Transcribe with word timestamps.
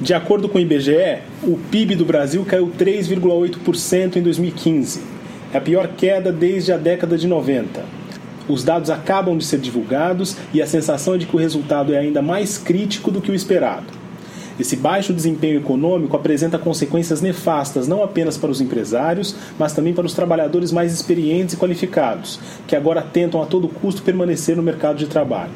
De 0.00 0.12
acordo 0.12 0.48
com 0.48 0.58
o 0.58 0.60
IBGE, 0.60 1.18
o 1.44 1.56
PIB 1.70 1.94
do 1.94 2.04
Brasil 2.04 2.44
caiu 2.44 2.70
3,8% 2.76 4.16
em 4.16 4.22
2015. 4.22 5.00
É 5.52 5.58
a 5.58 5.60
pior 5.60 5.88
queda 5.96 6.32
desde 6.32 6.72
a 6.72 6.76
década 6.76 7.16
de 7.16 7.28
90. 7.28 7.84
Os 8.48 8.64
dados 8.64 8.90
acabam 8.90 9.38
de 9.38 9.44
ser 9.44 9.58
divulgados 9.58 10.36
e 10.52 10.60
a 10.60 10.66
sensação 10.66 11.14
é 11.14 11.18
de 11.18 11.26
que 11.26 11.36
o 11.36 11.38
resultado 11.38 11.94
é 11.94 11.98
ainda 11.98 12.20
mais 12.20 12.58
crítico 12.58 13.10
do 13.10 13.20
que 13.20 13.30
o 13.30 13.34
esperado. 13.34 13.86
Esse 14.58 14.76
baixo 14.76 15.12
desempenho 15.12 15.58
econômico 15.58 16.16
apresenta 16.16 16.58
consequências 16.58 17.20
nefastas 17.20 17.86
não 17.86 18.02
apenas 18.02 18.36
para 18.36 18.50
os 18.50 18.60
empresários, 18.60 19.34
mas 19.58 19.72
também 19.72 19.94
para 19.94 20.06
os 20.06 20.12
trabalhadores 20.12 20.72
mais 20.72 20.92
experientes 20.92 21.54
e 21.54 21.56
qualificados, 21.56 22.40
que 22.66 22.74
agora 22.74 23.00
tentam 23.00 23.40
a 23.40 23.46
todo 23.46 23.68
custo 23.68 24.02
permanecer 24.02 24.56
no 24.56 24.62
mercado 24.62 24.96
de 24.96 25.06
trabalho. 25.06 25.52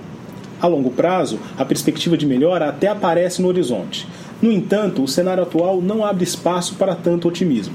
A 0.61 0.67
longo 0.67 0.91
prazo, 0.91 1.39
a 1.57 1.65
perspectiva 1.65 2.17
de 2.17 2.27
melhora 2.27 2.69
até 2.69 2.89
aparece 2.89 3.41
no 3.41 3.47
horizonte. 3.47 4.09
No 4.41 4.53
entanto, 4.53 5.03
o 5.03 5.09
cenário 5.09 5.43
atual 5.43 5.83
não 5.83 6.05
abre 6.05 6.25
espaço 6.25 6.77
para 6.77 6.95
tanto 6.95 7.27
otimismo. 7.27 7.75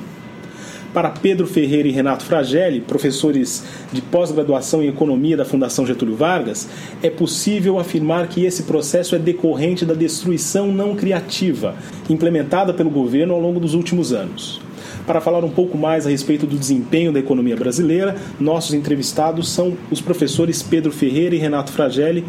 Para 0.94 1.10
Pedro 1.10 1.48
Ferreira 1.48 1.88
e 1.88 1.92
Renato 1.92 2.24
Fragelli, 2.24 2.80
professores 2.80 3.64
de 3.92 4.00
pós-graduação 4.00 4.82
em 4.84 4.88
economia 4.88 5.36
da 5.36 5.44
Fundação 5.44 5.88
Getúlio 5.88 6.16
Vargas, 6.16 6.70
é 7.02 7.10
possível 7.10 7.80
afirmar 7.80 8.28
que 8.28 8.46
esse 8.46 8.64
processo 8.64 9.16
é 9.16 9.20
decorrente 9.20 9.86
da 9.86 9.96
destruição 9.96 10.72
não 10.72 10.96
criativa 10.96 11.76
implementada 12.08 12.74
pelo 12.74 12.92
governo 12.92 13.34
ao 13.34 13.42
longo 13.42 13.60
dos 13.60 13.74
últimos 13.74 14.14
anos. 14.14 14.62
Para 15.08 15.20
falar 15.20 15.44
um 15.44 15.50
pouco 15.50 15.78
mais 15.78 16.06
a 16.06 16.12
respeito 16.12 16.46
do 16.46 16.58
desempenho 16.58 17.12
da 17.12 17.20
economia 17.20 17.58
brasileira, 17.58 18.16
nossos 18.40 18.74
entrevistados 18.74 19.50
são 19.52 19.76
os 19.92 20.00
professores 20.00 20.62
Pedro 20.62 20.92
Ferreira 20.92 21.36
e 21.36 21.40
Renato 21.40 21.72
Fragelli. 21.72 22.24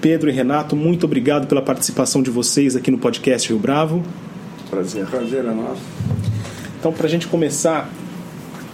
Pedro 0.00 0.30
e 0.30 0.32
Renato, 0.32 0.74
muito 0.74 1.04
obrigado 1.04 1.46
pela 1.46 1.60
participação 1.60 2.22
de 2.22 2.30
vocês 2.30 2.74
aqui 2.74 2.90
no 2.90 2.98
podcast 2.98 3.48
Rio 3.48 3.58
Bravo. 3.58 4.02
Prazer. 4.70 5.06
Prazer 5.06 5.44
é 5.44 5.52
nosso. 5.52 5.82
Então, 6.78 6.90
para 6.92 7.06
a 7.06 7.10
gente 7.10 7.26
começar, 7.26 7.90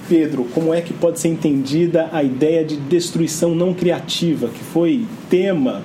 Pedro, 0.08 0.44
como 0.54 0.72
é 0.72 0.80
que 0.80 0.92
pode 0.92 1.18
ser 1.18 1.28
entendida 1.28 2.08
a 2.12 2.22
ideia 2.22 2.64
de 2.64 2.76
destruição 2.76 3.54
não 3.54 3.74
criativa, 3.74 4.46
que 4.46 4.62
foi 4.62 5.04
tema 5.28 5.82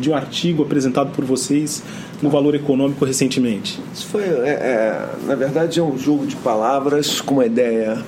de 0.00 0.10
um 0.10 0.14
artigo 0.14 0.64
apresentado 0.64 1.12
por 1.12 1.24
vocês 1.24 1.84
no 2.20 2.28
Valor 2.28 2.56
Econômico 2.56 3.04
recentemente? 3.04 3.80
Isso 3.94 4.06
foi, 4.06 4.22
é, 4.22 4.48
é, 4.48 5.08
na 5.24 5.36
verdade, 5.36 5.78
é 5.78 5.82
um 5.82 5.96
jogo 5.96 6.26
de 6.26 6.34
palavras 6.36 7.20
com 7.20 7.34
uma 7.34 7.46
ideia 7.46 8.02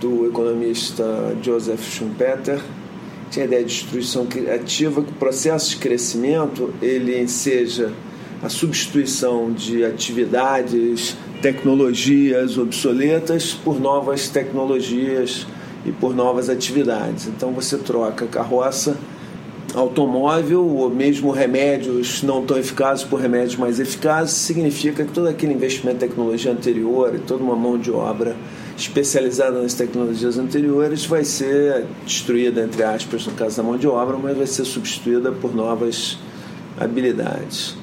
do 0.00 0.26
economista 0.26 1.04
Joseph 1.42 1.82
Schumpeter, 1.82 2.60
tinha 3.30 3.44
a 3.44 3.46
ideia 3.46 3.64
de 3.64 3.72
destruição 3.72 4.26
criativa, 4.26 5.02
que 5.02 5.10
o 5.10 5.14
processo 5.14 5.70
de 5.70 5.76
crescimento 5.76 6.74
ele 6.82 7.26
seja 7.28 7.92
a 8.42 8.48
substituição 8.48 9.52
de 9.52 9.84
atividades, 9.84 11.16
tecnologias 11.40 12.58
obsoletas 12.58 13.52
por 13.52 13.78
novas 13.78 14.28
tecnologias 14.28 15.46
e 15.84 15.92
por 15.92 16.14
novas 16.14 16.48
atividades. 16.48 17.26
Então 17.26 17.52
você 17.52 17.78
troca 17.78 18.26
carroça, 18.26 18.96
automóvel 19.74 20.66
ou 20.66 20.90
mesmo 20.90 21.30
remédios 21.30 22.22
não 22.22 22.44
tão 22.44 22.58
eficazes 22.58 23.04
por 23.04 23.20
remédios 23.20 23.56
mais 23.56 23.78
eficazes, 23.78 24.34
significa 24.34 25.04
que 25.04 25.12
todo 25.12 25.28
aquele 25.28 25.52
investimento 25.52 26.04
em 26.04 26.08
tecnologia 26.08 26.50
anterior 26.50 27.14
e 27.14 27.18
toda 27.18 27.44
uma 27.44 27.54
mão 27.54 27.78
de 27.78 27.90
obra 27.90 28.34
especializada 28.80 29.60
nas 29.60 29.74
tecnologias 29.74 30.38
anteriores 30.38 31.04
vai 31.04 31.24
ser 31.24 31.86
destruída, 32.04 32.62
entre 32.62 32.82
aspas, 32.82 33.26
no 33.26 33.32
caso 33.32 33.56
da 33.56 33.62
mão 33.62 33.76
de 33.76 33.86
obra, 33.86 34.16
mas 34.16 34.36
vai 34.36 34.46
ser 34.46 34.64
substituída 34.64 35.30
por 35.32 35.54
novas 35.54 36.18
habilidades. 36.78 37.76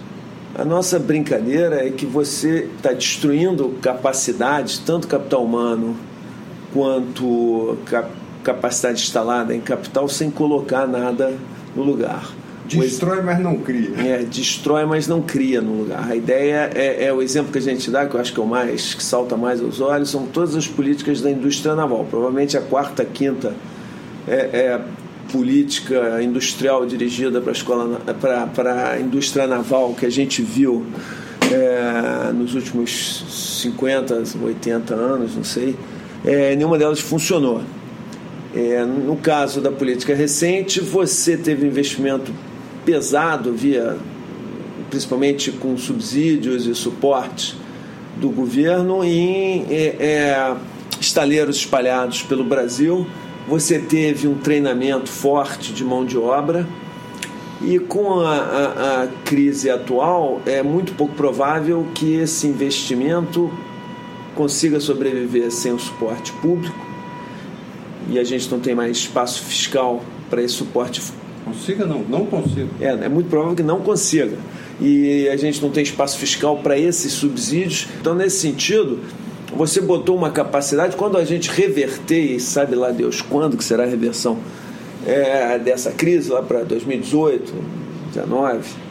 A 0.56 0.66
nossa 0.66 0.97
brincadeira 0.97 1.85
é 1.85 1.91
que 1.91 2.06
você 2.06 2.68
está 2.75 2.91
destruindo 2.91 3.78
capacidades, 3.81 4.80
tanto 4.80 5.08
capital 5.08 5.44
humano 5.44 5.96
quanto 6.74 7.78
capacidade 8.44 9.02
instalada 9.02 9.53
em 9.56 9.62
capital, 9.62 10.09
sem 10.09 10.31
colocar 10.31 10.88
nada 10.88 11.34
no 11.75 11.84
lugar. 11.84 12.31
Destrói, 12.67 13.22
mas 13.22 13.39
não 13.39 13.57
cria. 13.57 13.89
É, 13.97 14.23
destrói, 14.23 14.85
mas 14.85 15.07
não 15.07 15.22
cria 15.22 15.61
no 15.61 15.83
lugar. 15.83 16.09
A 16.09 16.16
ideia 16.16 16.69
é, 16.75 17.05
é, 17.05 17.13
o 17.13 17.22
exemplo 17.22 17.51
que 17.51 17.57
a 17.57 17.61
gente 17.61 17.89
dá, 17.89 18.05
que 18.05 18.16
eu 18.16 18.19
acho 18.19 18.33
que 18.33 18.39
é 18.39 18.44
o 18.44 18.47
mais, 18.47 18.94
que 18.94 19.03
salta 19.03 19.38
mais 19.38 19.61
aos 19.61 19.79
olhos, 19.79 20.09
são 20.09 20.25
todas 20.25 20.55
as 20.55 20.67
políticas 20.67 21.22
da 21.22 21.31
indústria 21.31 21.75
naval. 21.75 22.05
Provavelmente 22.09 22.57
a 22.57 22.61
quarta, 22.61 23.05
quinta 23.05 23.53
é, 24.28 24.35
é 24.35 24.81
política 25.31 26.22
industrial 26.22 26.85
dirigida 26.85 27.41
para 27.41 27.51
a 27.51 27.53
escola 27.53 28.01
para 28.55 28.91
a 28.91 28.99
indústria 28.99 29.45
naval 29.45 29.94
que 29.94 30.05
a 30.05 30.09
gente 30.09 30.41
viu 30.41 30.85
é, 31.51 32.31
nos 32.31 32.55
últimos 32.55 33.61
50, 33.63 34.23
80 34.41 34.94
anos, 34.94 35.35
não 35.35 35.44
sei, 35.44 35.75
é, 36.25 36.55
nenhuma 36.55 36.78
delas 36.78 36.99
funcionou. 36.99 37.61
É, 38.55 38.84
no 38.85 39.17
caso 39.17 39.61
da 39.61 39.72
política 39.72 40.16
recente, 40.16 40.79
você 40.79 41.38
teve 41.38 41.67
investimento 41.67 42.31
pesado 42.87 43.51
via 43.51 43.97
principalmente 44.89 45.51
com 45.51 45.77
subsídios 45.77 46.65
e 46.65 46.73
suporte 46.73 47.53
do 48.15 48.29
governo 48.29 49.03
em 49.03 49.65
é, 49.69 49.97
é, 49.99 50.55
estaleiros 50.97 51.57
espalhados 51.57 52.23
pelo 52.23 52.45
Brasil. 52.45 53.05
Você 53.45 53.77
teve 53.77 54.25
um 54.25 54.35
treinamento 54.35 55.09
forte 55.09 55.73
de 55.73 55.83
mão 55.83 56.05
de 56.05 56.17
obra 56.17 56.65
e 57.61 57.77
com 57.77 58.21
a, 58.21 58.35
a, 58.35 59.03
a 59.03 59.07
crise 59.25 59.69
atual 59.69 60.41
é 60.45 60.63
muito 60.63 60.93
pouco 60.93 61.13
provável 61.13 61.85
que 61.93 62.13
esse 62.13 62.47
investimento 62.47 63.51
consiga 64.33 64.79
sobreviver 64.79 65.51
sem 65.51 65.73
o 65.73 65.79
suporte 65.79 66.31
público 66.33 66.87
e 68.09 68.17
a 68.17 68.23
gente 68.23 68.49
não 68.49 68.61
tem 68.61 68.73
mais 68.73 68.95
espaço 68.95 69.43
fiscal 69.43 70.01
para 70.29 70.41
esse 70.41 70.53
suporte 70.53 71.01
Consiga 71.47 71.85
não, 71.85 72.00
não 72.00 72.25
consiga. 72.25 72.68
É, 72.80 72.88
é 72.88 73.09
muito 73.09 73.30
provável 73.30 73.56
que 73.56 73.63
não 73.63 73.80
consiga. 73.80 74.38
E 74.80 75.28
a 75.30 75.38
gente 75.38 75.62
não 75.62 75.69
tem 75.69 75.84
espaço 75.84 76.18
fiscal 76.18 76.58
para 76.58 76.78
esses 76.78 77.13
subsídios. 77.13 77.88
Então, 78.00 78.13
nesse 78.13 78.40
sentido, 78.40 79.00
você 79.56 79.81
botou 79.81 80.16
uma 80.16 80.30
capacidade, 80.30 80.96
quando 80.96 81.18
a 81.18 81.24
gente 81.24 81.50
reverter, 81.50 82.35
e 82.35 82.40
sabe 82.40 82.75
lá 82.75 82.91
Deus 82.91 83.22
quando 83.22 83.58
que 83.58 83.63
será 83.63 83.84
a 83.84 83.88
reversão 83.88 84.38
é, 85.06 85.58
dessa 85.58 85.91
crise, 85.91 86.30
lá 86.30 86.41
para 86.41 86.63
2018, 86.63 87.53
2019, 88.14 88.88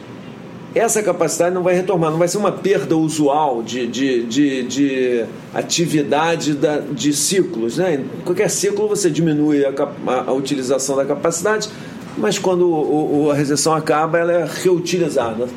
essa 0.75 1.01
capacidade 1.01 1.55
não 1.55 1.63
vai 1.63 1.73
retomar, 1.73 2.11
não 2.11 2.19
vai 2.19 2.27
ser 2.27 2.37
uma 2.37 2.51
perda 2.51 2.95
usual 2.95 3.63
de, 3.63 3.87
de, 3.87 4.23
de, 4.23 4.63
de 4.63 5.25
atividade 5.53 6.53
da, 6.53 6.79
de 6.79 7.13
ciclos. 7.13 7.77
Né? 7.77 7.95
Em 7.95 8.23
qualquer 8.23 8.49
ciclo 8.49 8.87
você 8.87 9.09
diminui 9.09 9.65
a, 9.65 9.71
a, 10.07 10.21
a 10.27 10.33
utilização 10.33 10.95
da 10.95 11.05
capacidade, 11.05 11.69
mas 12.17 12.39
quando 12.39 12.67
o, 12.67 13.25
o, 13.25 13.31
a 13.31 13.35
recessão 13.35 13.73
acaba, 13.73 14.17
ela 14.17 14.31
é 14.31 14.45
reutilizada. 14.45 15.47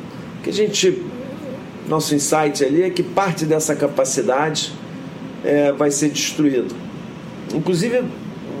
Que 0.43 0.49
a 0.49 0.53
gente, 0.53 1.03
nosso 1.87 2.13
insight 2.13 2.63
ali 2.63 2.83
é 2.83 2.89
que 2.89 3.01
parte 3.01 3.45
dessa 3.45 3.75
capacidade 3.75 4.71
é, 5.43 5.71
vai 5.71 5.89
ser 5.89 6.09
destruída. 6.09 6.73
Inclusive, 7.53 8.03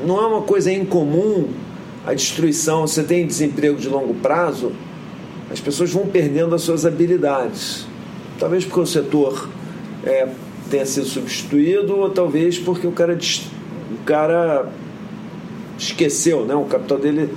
não 0.05 0.19
é 0.19 0.25
uma 0.25 0.41
coisa 0.41 0.71
incomum 0.71 1.49
a 2.05 2.13
destruição. 2.13 2.87
Você 2.87 3.03
tem 3.03 3.25
desemprego 3.25 3.77
de 3.77 3.87
longo 3.87 4.15
prazo, 4.15 4.71
as 5.51 5.59
pessoas 5.59 5.91
vão 5.91 6.07
perdendo 6.07 6.55
as 6.55 6.61
suas 6.61 6.85
habilidades. 6.85 7.85
Talvez 8.39 8.65
porque 8.65 8.79
o 8.79 8.85
setor 8.85 9.47
é, 10.03 10.27
tenha 10.69 10.85
sido 10.85 11.05
substituído, 11.05 11.97
ou 11.97 12.09
talvez 12.09 12.57
porque 12.57 12.87
o 12.87 12.91
cara, 12.91 13.15
o 13.15 14.03
cara 14.05 14.71
esqueceu, 15.81 16.45
né? 16.45 16.55
o 16.55 16.65
capital 16.65 16.99
dele 16.99 17.29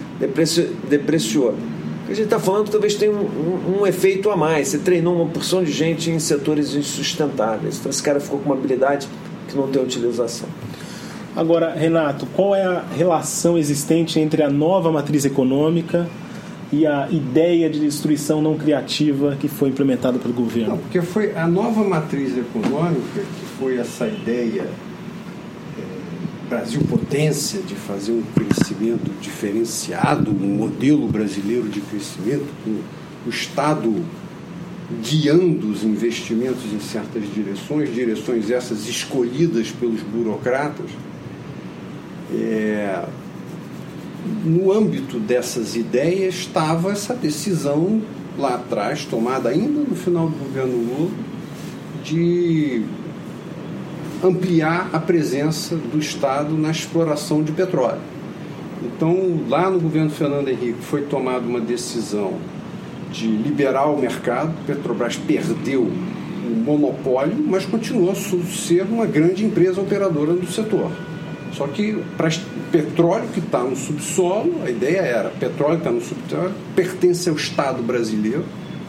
depreciou. 0.88 1.50
O 1.50 2.06
que 2.06 2.12
a 2.12 2.14
gente 2.14 2.26
está 2.26 2.38
falando 2.38 2.68
talvez 2.68 2.94
tenha 2.94 3.10
um, 3.10 3.24
um, 3.24 3.80
um, 3.80 3.86
efeito 3.86 4.30
a 4.30 4.36
mais. 4.36 4.68
Você 4.68 4.78
treinou 4.78 5.16
uma 5.16 5.26
porção 5.26 5.64
de 5.64 5.72
gente 5.72 6.10
em 6.10 6.18
setores 6.18 6.74
insustentáveis. 6.74 7.78
Então 7.78 7.88
esse 7.88 8.02
cara 8.02 8.20
ficou 8.20 8.38
com 8.38 8.46
uma 8.46 8.54
habilidade 8.54 9.08
que 9.48 9.56
não 9.56 9.68
tem 9.68 9.82
utilização. 9.82 10.48
Agora, 11.34 11.74
Renato, 11.74 12.26
qual 12.26 12.54
é 12.54 12.62
a 12.62 12.84
relação 12.94 13.56
existente 13.56 14.20
entre 14.20 14.42
a 14.42 14.50
nova 14.50 14.92
matriz 14.92 15.24
econômica 15.24 16.06
e 16.70 16.86
a 16.86 17.08
ideia 17.10 17.70
de 17.70 17.80
destruição 17.80 18.42
não 18.42 18.56
criativa 18.56 19.36
que 19.40 19.48
foi 19.48 19.70
implementada 19.70 20.18
pelo 20.18 20.34
governo? 20.34 20.70
Não, 20.70 20.78
porque 20.78 21.00
foi 21.00 21.34
a 21.34 21.46
nova 21.46 21.82
matriz 21.82 22.36
econômica 22.36 23.20
que 23.20 23.46
foi 23.58 23.78
essa 23.78 24.06
ideia 24.06 24.66
Brasil 26.54 26.82
potência, 26.88 27.60
de 27.62 27.74
fazer 27.74 28.12
um 28.12 28.22
crescimento 28.22 29.10
diferenciado, 29.20 30.30
um 30.30 30.54
modelo 30.54 31.08
brasileiro 31.08 31.68
de 31.68 31.80
crescimento, 31.80 32.46
com 32.62 32.80
o 33.26 33.28
Estado 33.28 33.92
guiando 35.02 35.68
os 35.68 35.82
investimentos 35.82 36.62
em 36.72 36.78
certas 36.78 37.24
direções, 37.34 37.92
direções 37.92 38.50
essas 38.50 38.88
escolhidas 38.88 39.72
pelos 39.72 40.00
burocratas. 40.02 40.90
É, 42.32 43.04
no 44.44 44.72
âmbito 44.72 45.18
dessas 45.18 45.74
ideias 45.74 46.36
estava 46.36 46.92
essa 46.92 47.14
decisão 47.14 48.00
lá 48.38 48.54
atrás, 48.54 49.04
tomada 49.04 49.48
ainda 49.48 49.80
no 49.80 49.96
final 49.96 50.28
do 50.28 50.36
governo 50.36 50.76
Lula, 50.76 51.10
de 52.04 52.84
ampliar 54.24 54.88
a 54.92 54.98
presença 54.98 55.76
do 55.76 55.98
Estado 55.98 56.56
na 56.56 56.70
exploração 56.70 57.42
de 57.42 57.52
petróleo. 57.52 58.00
Então, 58.82 59.40
lá 59.48 59.70
no 59.70 59.78
governo 59.78 60.10
Fernando 60.10 60.48
Henrique 60.48 60.82
foi 60.82 61.02
tomada 61.02 61.46
uma 61.46 61.60
decisão 61.60 62.34
de 63.12 63.28
liberar 63.28 63.86
o 63.86 63.98
mercado, 63.98 64.52
Petrobras 64.66 65.16
perdeu 65.16 65.82
o 65.82 66.64
monopólio, 66.64 67.36
mas 67.46 67.64
continuou 67.64 68.10
a 68.10 68.14
ser 68.14 68.82
uma 68.82 69.06
grande 69.06 69.44
empresa 69.44 69.80
operadora 69.80 70.32
do 70.32 70.46
setor. 70.50 70.90
Só 71.52 71.68
que 71.68 72.02
para 72.16 72.28
petróleo 72.72 73.28
que 73.32 73.38
está 73.38 73.62
no 73.62 73.76
subsolo, 73.76 74.62
a 74.64 74.70
ideia 74.70 74.98
era, 74.98 75.28
petróleo 75.30 75.76
que 75.76 75.88
está 75.88 75.92
no 75.92 76.00
subsolo, 76.00 76.52
pertence 76.74 77.28
ao 77.28 77.36
Estado 77.36 77.82
brasileiro, 77.82 78.44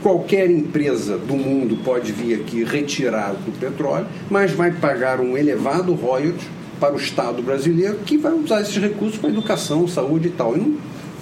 qualquer 0.06 0.52
empresa 0.52 1.18
do 1.18 1.36
mundo 1.36 1.78
pode 1.84 2.12
vir 2.12 2.36
aqui 2.36 2.64
retirar 2.64 3.34
o 3.48 3.52
petróleo, 3.54 4.06
mas 4.30 4.52
vai 4.52 4.70
pagar 4.70 5.20
um 5.20 5.36
elevado 5.36 5.96
royalties 5.96 6.48
para 6.80 6.94
o 6.94 6.98
Estado 6.98 7.42
brasileiro 7.42 7.98
que 8.06 8.16
vai 8.16 8.32
usar 8.32 8.62
esses 8.62 8.78
recursos 8.78 9.18
para 9.18 9.32
educação, 9.32 9.88
saúde 9.88 10.28
e 10.28 10.32
tal. 10.32 10.56
E 10.56 10.60
não, 10.60 10.78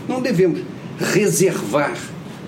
não 0.05 0.21
devemos 0.21 0.59
reservar 0.99 1.95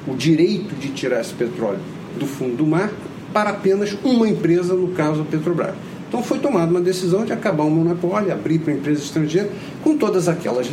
o 0.05 0.13
direito 0.13 0.75
de 0.75 0.89
tirar 0.89 1.21
esse 1.21 1.33
petróleo 1.33 1.79
do 2.19 2.25
fundo 2.25 2.57
do 2.57 2.67
mar 2.67 2.91
para 3.31 3.51
apenas 3.51 3.97
uma 4.03 4.27
empresa, 4.27 4.73
no 4.73 4.89
caso 4.89 5.21
a 5.21 5.23
Petrobras. 5.23 5.73
Então 6.09 6.21
foi 6.21 6.39
tomada 6.39 6.69
uma 6.69 6.81
decisão 6.81 7.23
de 7.23 7.31
acabar 7.31 7.63
o 7.63 7.71
monopólio, 7.71 8.33
abrir 8.33 8.59
para 8.59 8.73
empresas 8.73 9.05
estrangeiras, 9.05 9.51
com 9.81 9.97
todas 9.97 10.27
aquelas 10.27 10.67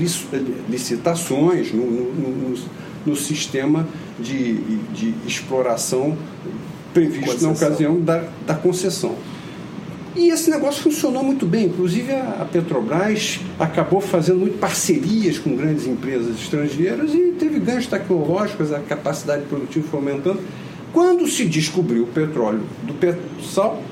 licitações 0.68 1.72
no, 1.72 1.88
no, 1.88 2.12
no, 2.12 2.58
no 3.06 3.14
sistema 3.14 3.86
de, 4.22 4.54
de, 4.92 5.14
exploração 5.26 6.16
previsto 6.92 7.26
concessão. 7.26 7.48
na 7.48 7.56
ocasião 7.56 8.00
da, 8.00 8.24
da 8.46 8.54
concessão. 8.54 9.14
E 10.14 10.28
esse 10.28 10.50
negócio 10.50 10.82
funcionou 10.82 11.24
muito 11.24 11.46
bem. 11.46 11.66
Inclusive, 11.66 12.12
a 12.12 12.46
Petrobras 12.50 13.40
acabou 13.58 14.00
fazendo 14.00 14.40
muito 14.40 14.58
parcerias 14.58 15.38
com 15.38 15.56
grandes 15.56 15.86
empresas 15.86 16.38
estrangeiras 16.38 17.14
e 17.14 17.34
teve 17.38 17.58
ganhos 17.58 17.86
tecnológicos, 17.86 18.72
a 18.72 18.80
capacidade 18.80 19.44
produtiva 19.44 19.86
foi 19.88 20.00
aumentando. 20.00 20.40
Quando 20.92 21.26
se 21.26 21.46
descobriu 21.46 22.02
o 22.02 22.06
petróleo 22.06 22.60
do 22.82 23.42
sal, 23.42 23.82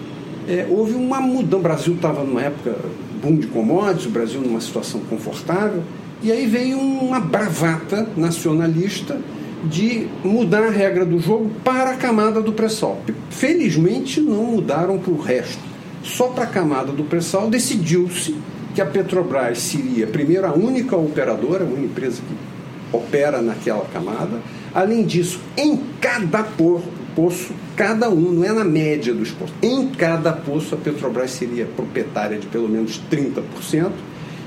é, 0.46 0.66
houve 0.68 0.92
uma 0.92 1.20
mudança. 1.20 1.56
O 1.56 1.60
Brasil 1.60 1.94
estava 1.94 2.22
numa 2.22 2.42
época 2.42 2.76
boom 3.22 3.36
de 3.36 3.46
commodities, 3.46 4.06
o 4.06 4.10
Brasil 4.10 4.40
numa 4.40 4.60
situação 4.60 5.00
confortável, 5.08 5.82
e 6.22 6.30
aí 6.30 6.46
veio 6.46 6.78
uma 6.78 7.20
bravata 7.20 8.06
nacionalista 8.16 9.18
de 9.64 10.06
mudar 10.24 10.64
a 10.64 10.70
regra 10.70 11.04
do 11.04 11.18
jogo 11.18 11.50
para 11.64 11.90
a 11.90 11.96
camada 11.96 12.40
do 12.40 12.52
pré-sal. 12.52 13.00
Felizmente 13.30 14.20
não 14.20 14.44
mudaram 14.44 14.98
para 14.98 15.12
o 15.12 15.20
resto 15.20 15.70
só 16.02 16.28
para 16.28 16.44
a 16.44 16.46
camada 16.46 16.92
do 16.92 17.04
pré-sal, 17.04 17.50
decidiu-se 17.50 18.34
que 18.74 18.80
a 18.80 18.86
Petrobras 18.86 19.58
seria, 19.58 20.06
primeiro, 20.06 20.46
a 20.46 20.52
única 20.52 20.96
operadora, 20.96 21.64
uma 21.64 21.84
empresa 21.84 22.22
que 22.26 22.96
opera 22.96 23.42
naquela 23.42 23.84
camada. 23.92 24.40
Além 24.74 25.04
disso, 25.04 25.40
em 25.56 25.78
cada 26.00 26.42
poço, 26.42 27.52
cada 27.76 28.08
um, 28.08 28.32
não 28.32 28.44
é 28.44 28.52
na 28.52 28.64
média 28.64 29.12
dos 29.12 29.30
poços, 29.30 29.54
em 29.60 29.88
cada 29.88 30.32
poço 30.32 30.74
a 30.74 30.78
Petrobras 30.78 31.32
seria 31.32 31.66
proprietária 31.66 32.38
de 32.38 32.46
pelo 32.46 32.68
menos 32.68 33.00
30%. 33.10 33.90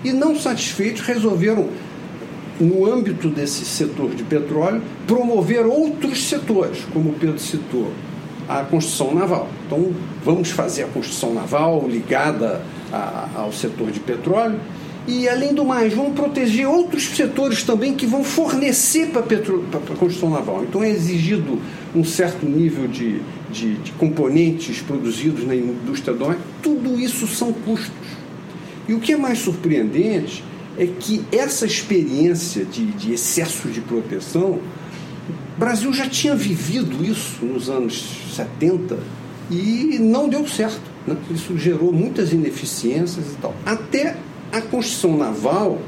E 0.04 0.12
não 0.12 0.36
satisfeitos, 0.36 1.02
resolveram, 1.02 1.70
no 2.60 2.86
âmbito 2.86 3.30
desse 3.30 3.66
setor 3.66 4.12
de 4.12 4.24
petróleo, 4.24 4.82
promover 5.08 5.66
outros 5.66 6.24
setores, 6.28 6.86
como 6.94 7.10
o 7.10 7.14
Pedro 7.14 7.40
citou, 7.40 7.92
a 8.48 8.64
construção 8.64 9.14
naval. 9.14 9.48
Então, 9.66 9.92
vamos 10.24 10.52
fazer 10.52 10.84
a 10.84 10.88
construção 10.88 11.34
naval 11.34 11.88
ligada 11.88 12.62
a, 12.92 13.30
ao 13.36 13.52
setor 13.52 13.92
de 13.92 14.00
petróleo. 14.00 14.60
E, 15.06 15.28
além 15.28 15.54
do 15.54 15.66
mais, 15.66 15.94
vamos 15.94 16.14
proteger 16.14 16.66
outros 16.68 17.04
setores 17.04 17.64
também 17.64 17.94
que 17.94 18.06
vão 18.06 18.24
fornecer 18.24 19.08
para 19.08 19.22
a 19.22 19.98
construção 19.98 20.30
naval. 20.30 20.64
Então, 20.64 20.84
é 20.84 20.90
exigido 20.90 21.60
um 21.94 22.04
certo 22.04 22.46
nível 22.46 22.88
de, 22.88 23.22
de, 23.52 23.76
de 23.76 23.92
componentes 23.94 24.82
produzidos 24.82 25.46
na 25.46 25.56
indústria 25.56 26.14
doméstica. 26.14 26.48
Tudo 26.62 27.00
isso 27.00 27.28
são 27.28 27.52
custos. 27.52 27.92
E 28.88 28.94
o 28.94 29.00
que 29.00 29.14
é 29.14 29.18
mais 29.18 29.40
surpreendente 29.40 30.44
é 30.78 30.86
que 30.88 31.24
essa 31.32 31.66
experiência 31.66 32.66
de, 32.66 32.86
de 32.86 33.14
excesso 33.14 33.68
de 33.70 33.82
proteção 33.82 34.60
o 35.56 35.60
Brasil 35.60 35.94
já 35.94 36.10
tinha 36.10 36.36
vivido 36.36 37.06
isso 37.06 37.46
nos 37.46 37.70
anos 37.70 38.34
70 38.36 38.98
e 39.52 40.00
não 40.00 40.28
deu 40.28 40.48
certo. 40.48 40.82
Né? 41.06 41.16
Isso 41.30 41.56
gerou 41.58 41.94
muitas 41.94 42.34
ineficiências 42.34 43.34
e 43.34 43.36
tal. 43.36 43.54
Até 43.64 44.18
a 44.52 44.62
construção 44.62 45.16
naval, 45.16 45.80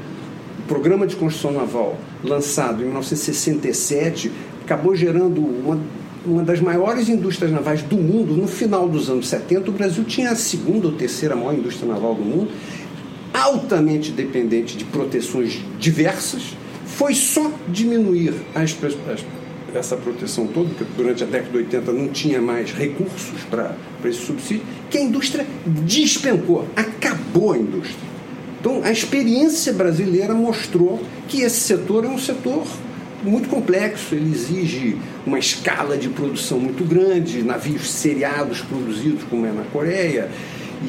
o 0.60 0.62
programa 0.68 1.06
de 1.06 1.16
construção 1.16 1.50
naval 1.52 1.98
lançado 2.22 2.82
em 2.82 2.86
1967, 2.86 4.30
acabou 4.64 4.94
gerando 4.94 5.40
uma, 5.40 5.80
uma 6.24 6.42
das 6.42 6.60
maiores 6.60 7.08
indústrias 7.08 7.50
navais 7.50 7.82
do 7.82 7.96
mundo. 7.96 8.34
No 8.36 8.46
final 8.46 8.88
dos 8.88 9.10
anos 9.10 9.28
70, 9.28 9.70
o 9.70 9.72
Brasil 9.72 10.04
tinha 10.04 10.30
a 10.30 10.36
segunda 10.36 10.86
ou 10.86 10.92
terceira 10.92 11.34
maior 11.34 11.54
indústria 11.54 11.88
naval 11.92 12.14
do 12.14 12.22
mundo, 12.22 12.50
altamente 13.36 14.10
dependente 14.10 14.76
de 14.76 14.84
proteções 14.84 15.58
diversas. 15.78 16.56
Foi 16.86 17.14
só 17.14 17.50
diminuir 17.68 18.34
as, 18.54 18.76
as 19.10 19.24
essa 19.74 19.96
proteção 19.96 20.46
toda, 20.46 20.70
porque 20.70 20.84
durante 20.96 21.22
a 21.22 21.26
década 21.26 21.50
de 21.50 21.58
80 21.58 21.92
não 21.92 22.08
tinha 22.08 22.40
mais 22.40 22.72
recursos 22.72 23.42
para 23.50 23.74
esse 24.04 24.24
subsídio, 24.24 24.64
que 24.90 24.98
a 24.98 25.00
indústria 25.00 25.46
despencou, 25.66 26.66
acabou 26.74 27.52
a 27.52 27.58
indústria. 27.58 28.06
Então, 28.60 28.80
a 28.82 28.90
experiência 28.90 29.72
brasileira 29.72 30.34
mostrou 30.34 31.00
que 31.28 31.42
esse 31.42 31.60
setor 31.60 32.04
é 32.04 32.08
um 32.08 32.18
setor 32.18 32.66
muito 33.22 33.48
complexo, 33.48 34.14
ele 34.14 34.32
exige 34.32 34.96
uma 35.26 35.38
escala 35.38 35.96
de 35.96 36.08
produção 36.08 36.58
muito 36.58 36.84
grande, 36.84 37.42
navios 37.42 37.90
seriados 37.90 38.60
produzidos, 38.60 39.22
como 39.24 39.46
é 39.46 39.52
na 39.52 39.64
Coreia, 39.64 40.30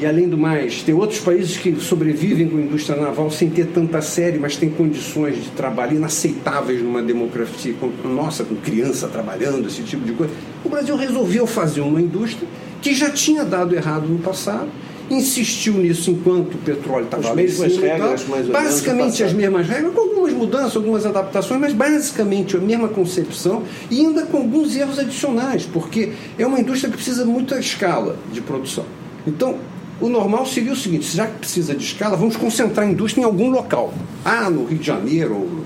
e 0.00 0.06
além 0.06 0.28
do 0.28 0.38
mais, 0.38 0.82
tem 0.82 0.94
outros 0.94 1.18
países 1.18 1.56
que 1.56 1.74
sobrevivem 1.80 2.48
com 2.48 2.56
a 2.56 2.60
indústria 2.60 3.00
naval 3.00 3.30
sem 3.30 3.50
ter 3.50 3.66
tanta 3.66 4.00
série, 4.00 4.38
mas 4.38 4.56
têm 4.56 4.70
condições 4.70 5.42
de 5.42 5.50
trabalho 5.50 5.96
inaceitáveis 5.96 6.80
numa 6.82 7.02
democracia, 7.02 7.74
nossa, 8.04 8.44
com 8.44 8.54
criança 8.56 9.08
trabalhando, 9.08 9.66
esse 9.66 9.82
tipo 9.82 10.04
de 10.04 10.12
coisa. 10.12 10.32
O 10.64 10.68
Brasil 10.68 10.96
resolveu 10.96 11.46
fazer 11.46 11.80
uma 11.80 12.00
indústria 12.00 12.48
que 12.80 12.94
já 12.94 13.10
tinha 13.10 13.44
dado 13.44 13.74
errado 13.74 14.06
no 14.06 14.18
passado, 14.18 14.68
insistiu 15.10 15.74
nisso 15.74 16.10
enquanto 16.10 16.54
o 16.54 16.58
petróleo 16.58 17.06
estava 17.06 17.34
mesmas 17.34 17.76
regras, 17.76 18.24
ou 18.28 18.52
Basicamente 18.52 19.24
as 19.24 19.32
mesmas 19.32 19.66
regras, 19.66 19.92
com 19.94 20.00
algumas 20.00 20.32
mudanças, 20.32 20.76
algumas 20.76 21.06
adaptações, 21.06 21.60
mas 21.60 21.72
basicamente 21.72 22.56
a 22.56 22.60
mesma 22.60 22.88
concepção 22.88 23.62
e 23.90 24.00
ainda 24.00 24.26
com 24.26 24.36
alguns 24.36 24.76
erros 24.76 24.98
adicionais, 24.98 25.64
porque 25.64 26.12
é 26.38 26.46
uma 26.46 26.60
indústria 26.60 26.90
que 26.90 26.96
precisa 26.96 27.24
de 27.24 27.30
muita 27.30 27.58
escala 27.58 28.16
de 28.32 28.40
produção. 28.40 28.84
Então, 29.26 29.58
o 30.00 30.08
normal 30.08 30.46
seria 30.46 30.72
o 30.72 30.76
seguinte: 30.76 31.14
já 31.14 31.26
que 31.26 31.38
precisa 31.38 31.74
de 31.74 31.84
escala, 31.84 32.16
vamos 32.16 32.36
concentrar 32.36 32.86
a 32.86 32.90
indústria 32.90 33.22
em 33.22 33.24
algum 33.24 33.50
local. 33.50 33.92
Ah, 34.24 34.48
no 34.48 34.64
Rio 34.64 34.78
de 34.78 34.86
Janeiro, 34.86 35.34
ou 35.34 35.64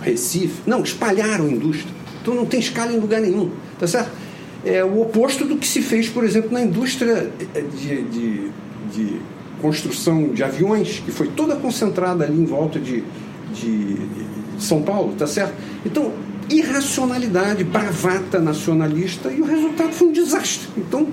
Recife. 0.00 0.62
Não, 0.66 0.82
espalharam 0.82 1.46
a 1.46 1.50
indústria. 1.50 1.92
Então 2.20 2.34
não 2.34 2.46
tem 2.46 2.60
escala 2.60 2.92
em 2.92 2.98
lugar 2.98 3.20
nenhum. 3.20 3.50
Tá 3.78 3.86
certo? 3.86 4.10
É 4.64 4.82
o 4.82 5.02
oposto 5.02 5.44
do 5.44 5.56
que 5.56 5.66
se 5.66 5.82
fez, 5.82 6.08
por 6.08 6.24
exemplo, 6.24 6.50
na 6.50 6.62
indústria 6.62 7.30
de, 7.78 8.02
de, 8.04 8.50
de 8.92 9.20
construção 9.60 10.28
de 10.28 10.42
aviões, 10.42 11.02
que 11.04 11.10
foi 11.10 11.28
toda 11.28 11.54
concentrada 11.56 12.24
ali 12.24 12.40
em 12.40 12.46
volta 12.46 12.78
de, 12.78 13.04
de, 13.52 13.96
São 14.58 14.82
Paulo, 14.82 15.14
tá 15.18 15.26
certo? 15.26 15.54
Então, 15.84 16.12
irracionalidade, 16.48 17.64
bravata 17.64 18.38
nacionalista, 18.38 19.30
e 19.30 19.40
o 19.40 19.44
resultado 19.44 19.92
foi 19.92 20.08
um 20.08 20.12
desastre. 20.12 20.68
Então, 20.76 21.08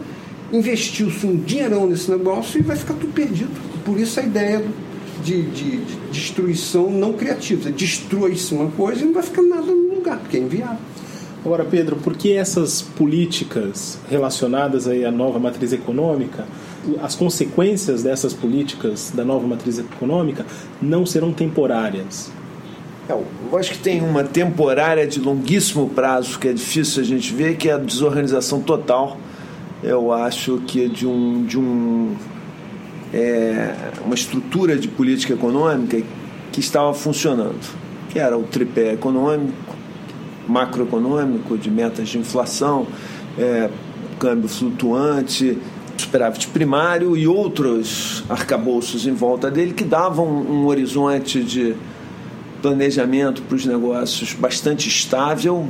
investiu-se 0.51 1.25
um 1.25 1.38
dinheirão 1.38 1.88
nesse 1.88 2.10
negócio 2.10 2.60
e 2.60 2.63
vai 2.63 2.75
ficar 2.75 2.93
tudo 2.96 3.13
perdido. 3.13 3.51
Por 3.84 4.00
isso 4.00 4.20
a 4.20 4.24
ideia 4.24 4.63
de, 5.24 5.43
de, 5.43 5.77
de 5.77 5.96
destruição 6.12 6.89
não 6.89 7.13
criativa. 7.13 7.72
Destrói-se 7.72 8.53
uma 8.53 8.70
coisa 8.72 9.01
e 9.01 9.05
não 9.05 9.13
vai 9.13 9.24
ficar 9.24 9.41
nada 9.41 9.67
no 9.67 9.96
lugar, 9.96 10.20
porque 10.20 10.38
é 10.38 10.39
inviável. 10.39 10.79
Agora, 11.43 11.65
Pedro, 11.65 11.96
por 11.96 12.15
que 12.15 12.34
essas 12.34 12.81
políticas 12.81 13.98
relacionadas 14.10 14.88
aí 14.88 15.03
à 15.03 15.12
nova 15.12 15.39
matriz 15.39 15.74
econômica 15.74 16.46
as 17.01 17.15
consequências 17.15 18.03
dessas 18.03 18.34
políticas 18.34 19.12
da 19.13 19.24
nova 19.24 19.46
matriz 19.48 19.77
econômica 19.77 20.46
não 20.81 21.05
serão 21.05 21.31
temporárias. 21.31 22.31
É, 23.08 23.13
eu 23.13 23.58
acho 23.58 23.72
que 23.72 23.79
tem 23.79 24.01
uma 24.01 24.24
temporária 24.24 25.05
de 25.05 25.20
longuíssimo 25.20 25.89
prazo 25.89 26.39
que 26.39 26.48
é 26.48 26.53
difícil 26.53 27.01
a 27.01 27.05
gente 27.05 27.34
ver, 27.34 27.58
que 27.58 27.70
é 27.70 27.74
a 27.74 27.77
desorganização 27.77 28.62
total. 28.62 29.17
Eu 29.83 30.11
acho 30.11 30.59
que 30.67 30.85
é 30.85 30.88
de 30.88 31.07
um, 31.07 31.43
de 31.43 31.57
um 31.57 32.15
é, 33.13 33.73
uma 34.05 34.15
estrutura 34.15 34.77
de 34.77 34.88
política 34.88 35.33
econômica 35.33 36.01
que 36.51 36.59
estava 36.59 36.93
funcionando, 36.93 37.59
que 38.09 38.19
era 38.19 38.38
o 38.38 38.43
tripé 38.43 38.93
econômico, 38.93 39.53
macroeconômico, 40.47 41.57
de 41.57 41.69
metas 41.69 42.09
de 42.09 42.17
inflação, 42.17 42.88
é, 43.38 43.69
câmbio 44.19 44.50
flutuante, 44.50 45.57
superávit 45.97 46.47
primário 46.47 47.15
e 47.15 47.27
outros 47.27 48.23
arcabouços 48.29 49.05
em 49.05 49.13
volta 49.13 49.50
dele 49.50 49.73
que 49.73 49.83
davam 49.83 50.27
um 50.27 50.65
horizonte 50.65 51.43
de 51.43 51.75
planejamento 52.61 53.41
para 53.43 53.55
os 53.55 53.65
negócios 53.65 54.33
bastante 54.33 54.88
estável, 54.88 55.67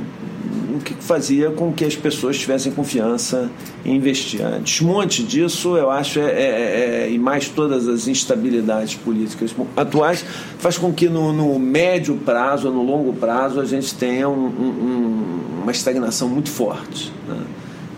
o 0.72 0.78
que 0.78 0.94
fazia 0.94 1.50
com 1.50 1.72
que 1.72 1.84
as 1.84 1.94
pessoas 1.94 2.38
tivessem 2.38 2.72
confiança 2.72 3.50
em 3.84 3.96
investir. 3.96 4.40
Desmonte 4.60 5.22
disso, 5.22 5.76
eu 5.76 5.90
acho, 5.90 6.18
é, 6.18 6.30
é, 6.30 7.06
é, 7.06 7.10
e 7.10 7.18
mais 7.18 7.48
todas 7.48 7.88
as 7.88 8.08
instabilidades 8.08 8.94
políticas 8.94 9.54
atuais, 9.76 10.24
faz 10.58 10.78
com 10.78 10.92
que 10.92 11.08
no, 11.08 11.32
no 11.32 11.58
médio 11.58 12.16
prazo, 12.16 12.70
no 12.70 12.82
longo 12.82 13.12
prazo, 13.12 13.60
a 13.60 13.64
gente 13.64 13.94
tenha 13.94 14.28
um, 14.28 14.46
um, 14.46 15.62
uma 15.62 15.72
estagnação 15.72 16.28
muito 16.28 16.50
forte. 16.50 17.12
Né? 17.28 17.40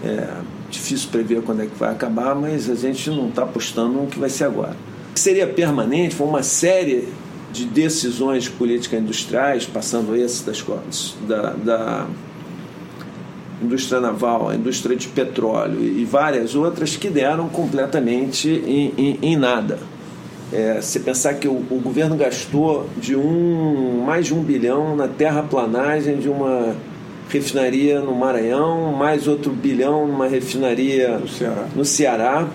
É 0.04 0.28
difícil 0.70 1.08
prever 1.10 1.42
quando 1.42 1.62
é 1.62 1.66
que 1.66 1.78
vai 1.78 1.90
acabar, 1.90 2.34
mas 2.34 2.68
a 2.68 2.74
gente 2.74 3.08
não 3.10 3.28
está 3.28 3.44
apostando 3.44 4.00
no 4.00 4.06
que 4.06 4.18
vai 4.18 4.28
ser 4.28 4.44
agora. 4.44 4.76
O 5.10 5.14
que 5.14 5.20
seria 5.20 5.46
permanente 5.46 6.14
foi 6.14 6.26
uma 6.26 6.42
série 6.42 7.08
de 7.52 7.64
decisões 7.64 8.48
políticas 8.48 9.00
industriais, 9.00 9.64
passando 9.64 10.16
esse 10.16 10.44
das 10.44 10.64
da, 11.28 11.50
da 11.52 12.06
indústria 13.64 14.00
naval, 14.00 14.48
a 14.48 14.54
indústria 14.54 14.96
de 14.96 15.08
petróleo 15.08 15.82
e 15.82 16.04
várias 16.04 16.54
outras 16.54 16.96
que 16.96 17.08
deram 17.08 17.48
completamente 17.48 18.48
em, 18.48 18.92
em, 18.96 19.18
em 19.22 19.36
nada. 19.36 19.78
É, 20.52 20.80
se 20.80 21.00
pensar 21.00 21.34
que 21.34 21.48
o, 21.48 21.52
o, 21.52 21.80
governo 21.82 22.16
gastou 22.16 22.88
de 22.96 23.16
um 23.16 24.04
mais 24.06 24.26
de 24.26 24.34
um 24.34 24.42
bilhão 24.42 24.94
na 24.94 25.08
terraplanagem 25.08 26.18
de 26.18 26.28
uma 26.28 26.76
refinaria 27.28 28.00
no 28.00 28.14
Maranhão, 28.14 28.92
mais 28.92 29.26
outro 29.26 29.50
bilhão 29.50 30.06
numa 30.06 30.28
refinaria 30.28 31.18
no 31.18 31.26
Ceará, 31.26 31.68
no 31.74 31.84
Ceará 31.84 32.48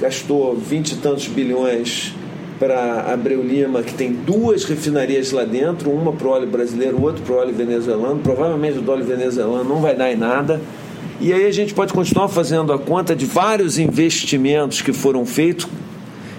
gastou 0.00 0.56
vinte 0.56 0.92
e 0.92 0.96
tantos 0.96 1.26
bilhões 1.26 2.14
para 2.62 3.12
Abreu 3.12 3.42
Lima, 3.42 3.82
que 3.82 3.92
tem 3.92 4.12
duas 4.12 4.62
refinarias 4.62 5.32
lá 5.32 5.42
dentro, 5.42 5.90
uma 5.90 6.12
para 6.12 6.28
óleo 6.28 6.46
brasileiro, 6.46 7.02
outra 7.02 7.20
para 7.24 7.34
óleo 7.34 7.52
venezuelano. 7.52 8.20
Provavelmente 8.20 8.78
o 8.78 8.88
óleo 8.88 9.04
venezuelano 9.04 9.64
não 9.64 9.80
vai 9.80 9.96
dar 9.96 10.12
em 10.12 10.16
nada. 10.16 10.60
E 11.20 11.32
aí 11.32 11.44
a 11.44 11.50
gente 11.50 11.74
pode 11.74 11.92
continuar 11.92 12.28
fazendo 12.28 12.72
a 12.72 12.78
conta 12.78 13.16
de 13.16 13.26
vários 13.26 13.80
investimentos 13.80 14.80
que 14.80 14.92
foram 14.92 15.26
feitos 15.26 15.66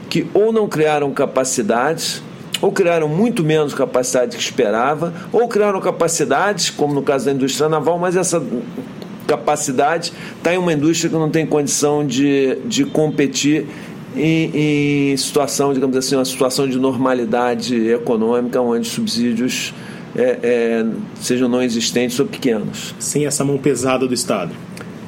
que 0.09 0.25
ou 0.33 0.53
não 0.53 0.65
criaram 0.65 1.11
capacidades, 1.11 2.23
ou 2.61 2.71
criaram 2.71 3.09
muito 3.09 3.43
menos 3.43 3.73
capacidade 3.73 4.37
que 4.37 4.41
esperava, 4.41 5.13
ou 5.29 5.49
criaram 5.49 5.81
capacidades, 5.81 6.69
como 6.69 6.93
no 6.93 7.01
caso 7.01 7.25
da 7.25 7.33
indústria 7.33 7.67
naval, 7.67 7.99
mas 7.99 8.15
essa 8.15 8.41
capacidade 9.27 10.13
está 10.37 10.53
em 10.53 10.57
uma 10.57 10.71
indústria 10.71 11.09
que 11.09 11.17
não 11.17 11.29
tem 11.29 11.45
condição 11.45 12.05
de, 12.05 12.59
de 12.65 12.85
competir 12.85 13.65
em, 14.15 15.11
em, 15.11 15.17
situação, 15.17 15.73
digamos 15.73 15.95
assim, 15.95 16.15
uma 16.15 16.25
situação 16.25 16.67
de 16.67 16.77
normalidade 16.77 17.89
econômica, 17.89 18.61
onde 18.61 18.87
subsídios 18.87 19.73
é, 20.15 20.39
é, 20.43 20.85
sejam 21.19 21.49
não 21.49 21.61
existentes 21.61 22.19
ou 22.19 22.25
pequenos. 22.25 22.93
Sem 22.99 23.25
essa 23.25 23.43
mão 23.43 23.57
pesada 23.57 24.07
do 24.07 24.13
Estado. 24.13 24.51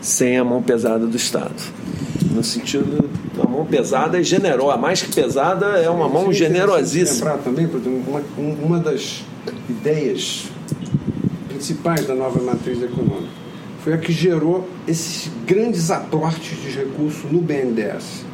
Sem 0.01 0.37
a 0.37 0.43
mão 0.43 0.61
pesada 0.61 1.05
do 1.05 1.15
Estado. 1.15 1.55
No 2.31 2.43
sentido, 2.43 3.09
a 3.41 3.47
mão 3.47 3.65
pesada 3.65 4.19
é 4.19 4.23
generosa, 4.23 4.77
mais 4.77 5.01
que 5.01 5.13
pesada, 5.13 5.65
é 5.77 5.89
uma 5.89 6.09
mão 6.09 6.31
generosíssima. 6.33 7.31
lembrar 7.31 7.43
também, 7.43 7.69
uma, 8.07 8.21
uma 8.61 8.79
das 8.79 9.23
ideias 9.69 10.45
principais 11.47 12.05
da 12.05 12.13
nova 12.13 12.41
matriz 12.41 12.81
econômica 12.81 13.45
foi 13.83 13.93
a 13.93 13.97
que 13.99 14.11
gerou 14.11 14.67
esses 14.87 15.31
grandes 15.45 15.91
aportes 15.91 16.59
de 16.59 16.69
recursos 16.69 17.31
no 17.31 17.39
BNDES 17.39 18.25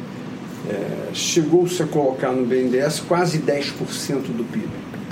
é, 0.68 1.14
chegou-se 1.14 1.82
a 1.82 1.86
colocar 1.86 2.32
no 2.32 2.46
BNDES 2.46 3.00
quase 3.00 3.38
10% 3.38 3.72
do 4.36 4.44
PIB. 4.44 4.68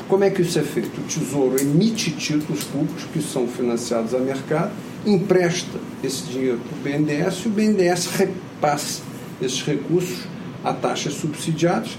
Como 0.09 0.25
é 0.25 0.31
que 0.31 0.43
isso 0.43 0.59
é 0.59 0.63
feito? 0.63 1.01
O 1.01 1.05
Tesouro 1.05 1.61
emite 1.61 2.11
títulos 2.11 2.65
públicos 2.65 3.05
que 3.13 3.23
são 3.23 3.47
financiados 3.47 4.15
a 4.15 4.19
mercado, 4.19 4.73
empresta 5.07 5.79
esse 6.03 6.25
dinheiro 6.25 6.59
para 6.59 6.77
o 6.77 6.99
BNDES 6.99 7.43
e 7.45 7.49
o 7.49 7.51
BNDES 7.51 8.07
repassa 8.17 9.03
esses 9.41 9.63
recursos 9.63 10.25
a 10.65 10.73
taxas 10.73 11.15
subsidiadas 11.15 11.97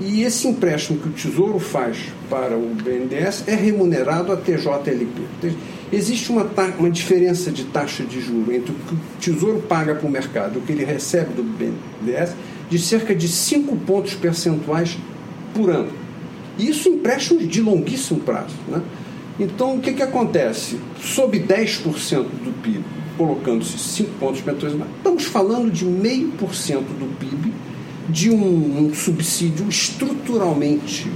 e 0.00 0.22
esse 0.22 0.48
empréstimo 0.48 0.98
que 0.98 1.08
o 1.08 1.12
Tesouro 1.12 1.58
faz 1.58 1.98
para 2.28 2.56
o 2.56 2.74
BNDES 2.74 3.44
é 3.46 3.54
remunerado 3.54 4.32
a 4.32 4.36
TJLP. 4.36 5.54
Existe 5.92 6.30
uma, 6.30 6.44
uma 6.78 6.90
diferença 6.90 7.50
de 7.50 7.64
taxa 7.64 8.04
de 8.04 8.20
juro 8.20 8.52
entre 8.52 8.72
o 8.72 8.74
que 8.74 8.94
o 8.94 8.98
Tesouro 9.20 9.60
paga 9.60 9.94
para 9.94 10.06
o 10.06 10.10
mercado 10.10 10.56
e 10.56 10.58
o 10.58 10.62
que 10.62 10.72
ele 10.72 10.84
recebe 10.84 11.32
do 11.34 11.42
BNDES 11.42 12.34
de 12.68 12.78
cerca 12.78 13.14
de 13.14 13.28
5 13.28 13.76
pontos 13.76 14.14
percentuais 14.14 14.96
por 15.54 15.70
ano. 15.70 15.92
Isso 16.58 16.88
empréstimos 16.88 17.48
de 17.48 17.60
longuíssimo 17.60 18.20
prazo. 18.20 18.54
Né? 18.68 18.80
Então, 19.38 19.76
o 19.76 19.80
que, 19.80 19.92
que 19.92 20.02
acontece? 20.02 20.78
Sob 21.00 21.38
10% 21.38 22.22
do 22.22 22.62
PIB, 22.62 22.84
colocando-se 23.16 23.78
5 23.78 24.10
pontos 24.18 24.40
percentuais, 24.40 24.90
estamos 24.96 25.24
falando 25.24 25.70
de 25.70 25.84
meio 25.84 26.28
por 26.32 26.54
cento 26.54 26.88
do 26.98 27.06
PIB 27.18 27.52
de 28.08 28.30
um, 28.30 28.86
um 28.86 28.94
subsídio 28.94 29.68
estruturalmente 29.68 31.10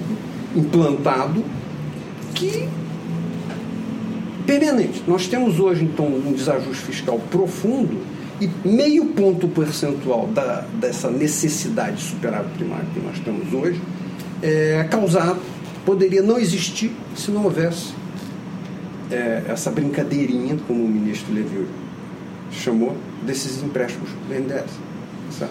implantado 0.56 1.44
que 2.34 2.68
permanente. 4.46 5.02
Nós 5.06 5.26
temos 5.26 5.60
hoje, 5.60 5.84
então, 5.84 6.06
um 6.06 6.32
desajuste 6.32 6.82
fiscal 6.84 7.20
profundo 7.30 7.98
e 8.40 8.48
meio 8.68 9.06
ponto 9.06 9.48
percentual 9.48 10.28
da, 10.28 10.64
dessa 10.74 11.10
necessidade 11.10 11.96
de 11.96 12.02
superávit 12.02 12.52
primário 12.54 12.86
que 12.94 13.00
nós 13.00 13.18
temos 13.18 13.52
hoje 13.52 13.80
é 14.42 14.84
causado, 14.84 15.40
poderia 15.84 16.22
não 16.22 16.38
existir 16.38 16.92
se 17.16 17.30
não 17.30 17.44
houvesse 17.44 17.92
é, 19.10 19.42
essa 19.48 19.70
brincadeirinha, 19.70 20.56
como 20.66 20.84
o 20.84 20.88
ministro 20.88 21.32
Levy 21.32 21.66
chamou, 22.52 22.96
desses 23.22 23.62
empréstimos 23.62 24.10
BNDES. 24.28 25.48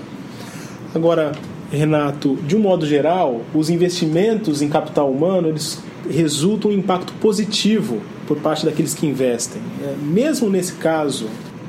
Agora, 0.96 1.34
Renato, 1.72 2.36
de 2.38 2.56
um 2.56 2.60
modo 2.60 2.86
geral, 2.86 3.42
os 3.54 3.70
investimentos 3.70 4.62
em 4.62 4.70
capital 4.70 5.12
humano 5.12 5.50
eles 5.50 5.80
resultam 6.10 6.72
em 6.72 6.76
impacto 6.76 7.14
positivo 7.14 8.02
por 8.26 8.38
parte 8.38 8.66
daqueles 8.66 8.94
que 8.94 9.06
investem. 9.06 9.62
É, 9.84 9.96
mesmo 10.02 10.50
nesse 10.50 10.74
caso, 10.74 11.28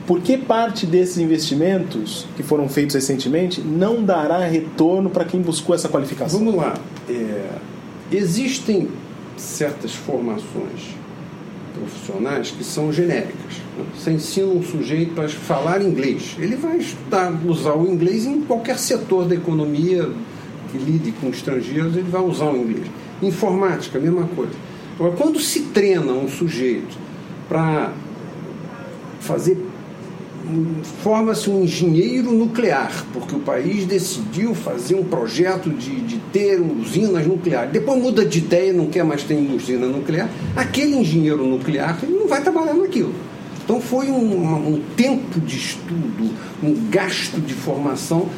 por 0.09 0.23
que 0.23 0.38
parte 0.38 0.87
desses 0.87 1.19
investimentos 1.19 2.27
que 2.35 2.43
foram 2.43 2.67
feitos 2.67 2.95
recentemente 2.95 3.61
não 3.61 4.03
dará 4.03 4.38
retorno 4.38 5.11
para 5.11 5.23
quem 5.23 5.38
buscou 5.43 5.75
essa 5.75 5.87
qualificação? 5.87 6.38
Vamos 6.38 6.55
lá. 6.55 6.79
É, 7.07 7.50
existem 8.11 8.88
certas 9.37 9.93
formações 9.93 10.97
profissionais 11.75 12.50
que 12.50 12.65
são 12.65 12.91
genéricas. 12.91 13.59
Né? 13.77 13.85
Você 13.95 14.12
ensina 14.12 14.47
um 14.47 14.62
sujeito 14.62 15.21
a 15.21 15.29
falar 15.29 15.83
inglês. 15.83 16.35
Ele 16.38 16.57
vai 16.57 16.79
estudar, 16.79 17.31
usar 17.45 17.75
o 17.75 17.87
inglês 17.87 18.25
em 18.25 18.41
qualquer 18.41 18.79
setor 18.79 19.27
da 19.27 19.35
economia 19.35 20.11
que 20.73 20.79
lide 20.79 21.12
com 21.12 21.29
estrangeiros, 21.29 21.95
ele 21.95 22.09
vai 22.11 22.23
usar 22.23 22.47
o 22.47 22.57
inglês. 22.57 22.87
Informática, 23.21 24.00
mesma 24.00 24.27
coisa. 24.29 24.53
Agora, 24.99 25.15
quando 25.17 25.38
se 25.38 25.65
treina 25.65 26.12
um 26.12 26.29
sujeito 26.29 26.97
para 27.47 27.93
fazer 29.21 29.68
forma-se 31.02 31.50
um 31.50 31.62
engenheiro 31.62 32.33
nuclear, 32.33 33.05
porque 33.12 33.35
o 33.35 33.40
país 33.40 33.87
decidiu 33.87 34.55
fazer 34.55 34.95
um 34.95 35.05
projeto 35.05 35.71
de, 35.71 36.00
de 36.00 36.17
ter 36.33 36.61
usinas 36.61 37.26
nucleares. 37.26 37.73
Depois 37.73 38.00
muda 38.00 38.25
de 38.25 38.38
ideia, 38.38 38.73
não 38.73 38.87
quer 38.87 39.05
mais 39.05 39.23
ter 39.23 39.35
usina 39.35 39.87
nuclear. 39.87 40.28
Aquele 40.57 40.97
engenheiro 40.97 41.45
nuclear 41.45 41.99
ele 42.02 42.19
não 42.19 42.28
vai 42.28 42.43
trabalhar 42.43 42.75
naquilo. 42.75 43.14
Então 43.64 43.81
foi 43.81 44.11
um, 44.11 44.75
um 44.75 44.83
tempo 44.97 45.38
de 45.40 45.57
estudo, 45.57 46.31
um 46.62 46.88
gasto 46.90 47.40
de 47.40 47.52
formação 47.52 48.28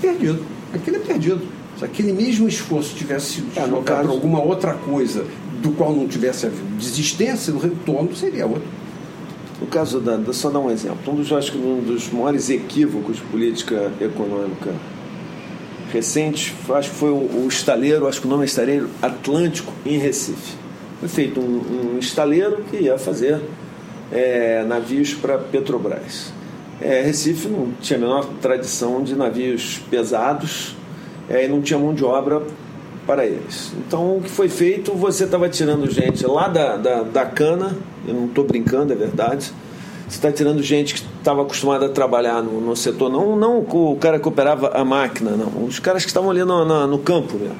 perdido. 0.00 0.44
Aquele 0.74 0.96
é 0.96 1.00
perdido. 1.00 1.42
Se 1.78 1.84
aquele 1.84 2.12
mesmo 2.12 2.48
esforço 2.48 2.94
tivesse 2.94 3.34
sido 3.34 3.50
é, 3.56 3.60
deslocado 3.60 4.04
para 4.04 4.10
alguma 4.10 4.42
outra 4.42 4.74
coisa 4.74 5.26
do 5.60 5.70
qual 5.72 5.94
não 5.94 6.08
tivesse 6.08 6.46
havido 6.46 6.64
desistência, 6.78 7.52
o 7.52 7.58
retorno 7.58 8.14
seria 8.16 8.46
outro. 8.46 8.81
No 9.62 9.68
caso 9.68 10.00
da, 10.00 10.20
só 10.32 10.50
dar 10.50 10.58
um 10.58 10.68
exemplo, 10.68 11.12
um 11.12 11.14
dos, 11.14 11.32
acho 11.32 11.52
que 11.52 11.58
um 11.58 11.80
dos 11.80 12.10
maiores 12.10 12.50
equívocos 12.50 13.18
de 13.18 13.22
política 13.22 13.92
econômica 14.00 14.74
recente, 15.92 16.52
acho 16.70 16.90
que 16.90 16.96
foi 16.96 17.10
o, 17.10 17.44
o 17.44 17.46
estaleiro, 17.48 18.08
acho 18.08 18.20
que 18.20 18.26
o 18.26 18.30
nome 18.30 18.42
é 18.42 18.46
estaleiro 18.46 18.90
Atlântico 19.00 19.72
em 19.86 19.98
Recife. 19.98 20.56
Foi 20.98 21.08
feito 21.08 21.38
um, 21.38 21.94
um 21.94 21.98
estaleiro 22.00 22.64
que 22.68 22.76
ia 22.76 22.98
fazer 22.98 23.40
é, 24.10 24.64
navios 24.64 25.14
para 25.14 25.38
Petrobras. 25.38 26.32
É, 26.80 27.00
Recife 27.02 27.46
não 27.46 27.70
tinha 27.80 27.98
a 27.98 28.02
menor 28.02 28.26
tradição 28.40 29.00
de 29.00 29.14
navios 29.14 29.80
pesados 29.88 30.74
é, 31.30 31.44
e 31.44 31.48
não 31.48 31.62
tinha 31.62 31.78
mão 31.78 31.94
de 31.94 32.04
obra 32.04 32.42
para 33.06 33.24
eles. 33.24 33.72
Então, 33.78 34.16
o 34.16 34.22
que 34.22 34.28
foi 34.28 34.48
feito, 34.48 34.92
você 34.92 35.22
estava 35.22 35.48
tirando 35.48 35.88
gente 35.88 36.26
lá 36.26 36.48
da, 36.48 36.76
da, 36.76 37.02
da 37.04 37.24
cana, 37.24 37.76
eu 38.06 38.14
não 38.14 38.26
estou 38.26 38.44
brincando, 38.44 38.92
é 38.92 38.96
verdade, 38.96 39.52
você 40.08 40.18
está 40.18 40.30
tirando 40.30 40.62
gente 40.62 40.94
que 40.94 41.00
estava 41.18 41.42
acostumada 41.42 41.86
a 41.86 41.88
trabalhar 41.88 42.42
no, 42.42 42.60
no, 42.60 42.76
setor, 42.76 43.10
não, 43.10 43.34
não 43.34 43.60
o 43.60 43.96
cara 43.96 44.18
que 44.18 44.28
operava 44.28 44.68
a 44.74 44.84
máquina, 44.84 45.30
não, 45.30 45.64
os 45.64 45.78
caras 45.78 46.02
que 46.02 46.10
estavam 46.10 46.30
ali 46.30 46.44
no, 46.44 46.64
no, 46.64 46.86
no 46.86 46.98
campo 46.98 47.38
mesmo. 47.38 47.56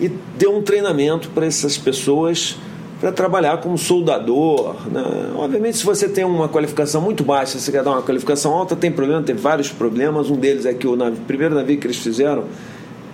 E 0.00 0.08
deu 0.36 0.56
um 0.56 0.60
treinamento 0.60 1.28
para 1.30 1.46
essas 1.46 1.78
pessoas 1.78 2.56
para 3.00 3.12
trabalhar 3.12 3.58
como 3.58 3.78
soldador. 3.78 4.74
Né? 4.90 5.02
Obviamente, 5.36 5.76
se 5.76 5.84
você 5.84 6.08
tem 6.08 6.24
uma 6.24 6.48
qualificação 6.48 7.00
muito 7.00 7.22
baixa, 7.22 7.58
você 7.60 7.70
quer 7.70 7.84
dar 7.84 7.92
uma 7.92 8.02
qualificação 8.02 8.52
alta, 8.52 8.74
tem 8.74 8.90
problema, 8.90 9.22
tem 9.22 9.36
vários 9.36 9.70
problemas. 9.70 10.30
Um 10.30 10.36
deles 10.36 10.66
é 10.66 10.74
que 10.74 10.86
o 10.86 10.96
navio, 10.96 11.20
primeiro 11.26 11.54
navio 11.54 11.78
que 11.78 11.86
eles 11.86 11.98
fizeram 11.98 12.44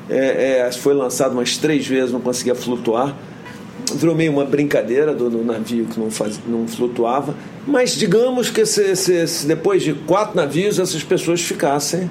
é, 0.09 0.61
é, 0.67 0.73
foi 0.73 0.95
lançado 0.95 1.33
umas 1.33 1.57
três 1.59 1.87
vezes, 1.87 2.13
não 2.13 2.21
conseguia 2.21 2.55
flutuar 2.55 3.15
virou 3.97 4.15
meio 4.15 4.33
uma 4.33 4.45
brincadeira 4.45 5.15
do, 5.15 5.31
do 5.31 5.45
navio 5.45 5.87
que 5.87 5.99
não, 5.99 6.11
faz, 6.11 6.41
não 6.47 6.67
flutuava. 6.67 7.35
Mas 7.67 7.93
digamos 7.93 8.49
que 8.49 8.65
se, 8.67 8.95
se, 8.97 9.27
se, 9.27 9.47
depois 9.47 9.83
de 9.83 9.93
quatro 9.93 10.37
navios 10.37 10.79
essas 10.79 11.03
pessoas 11.03 11.41
ficassem 11.41 12.11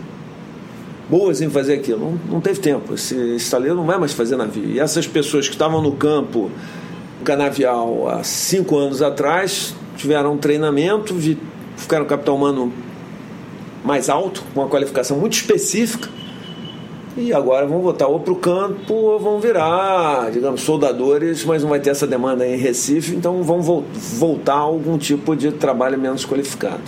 boas 1.09 1.41
em 1.41 1.49
fazer 1.49 1.75
aquilo. 1.75 1.99
Não, 1.99 2.33
não 2.33 2.41
teve 2.41 2.59
tempo. 2.59 2.93
Esse 2.93 3.15
estaleiro 3.35 3.75
não 3.75 3.85
vai 3.85 3.97
mais 3.97 4.13
fazer 4.13 4.35
navio. 4.35 4.65
E 4.65 4.79
essas 4.79 5.07
pessoas 5.07 5.47
que 5.47 5.55
estavam 5.55 5.81
no 5.81 5.93
campo 5.93 6.51
canavial 7.23 8.07
há 8.09 8.23
cinco 8.23 8.77
anos 8.77 9.01
atrás 9.01 9.73
tiveram 9.97 10.33
um 10.33 10.37
treinamento, 10.37 11.15
ficaram 11.75 12.05
capital 12.05 12.35
humano 12.35 12.71
mais 13.83 14.09
alto, 14.09 14.43
com 14.53 14.61
uma 14.61 14.69
qualificação 14.69 15.17
muito 15.17 15.33
específica 15.33 16.18
e 17.17 17.33
agora 17.33 17.65
vão 17.65 17.81
voltar 17.81 18.07
ou 18.07 18.19
para 18.19 18.33
o 18.33 18.35
campo 18.35 18.93
ou 18.93 19.19
vão 19.19 19.39
virar, 19.39 20.31
digamos, 20.31 20.61
soldadores, 20.61 21.43
mas 21.43 21.63
não 21.63 21.69
vai 21.69 21.79
ter 21.79 21.89
essa 21.89 22.07
demanda 22.07 22.47
em 22.47 22.55
Recife, 22.55 23.15
então 23.15 23.43
vão 23.43 23.61
voltar 23.61 24.53
a 24.53 24.59
algum 24.59 24.97
tipo 24.97 25.35
de 25.35 25.51
trabalho 25.51 25.99
menos 25.99 26.25
qualificado. 26.25 26.83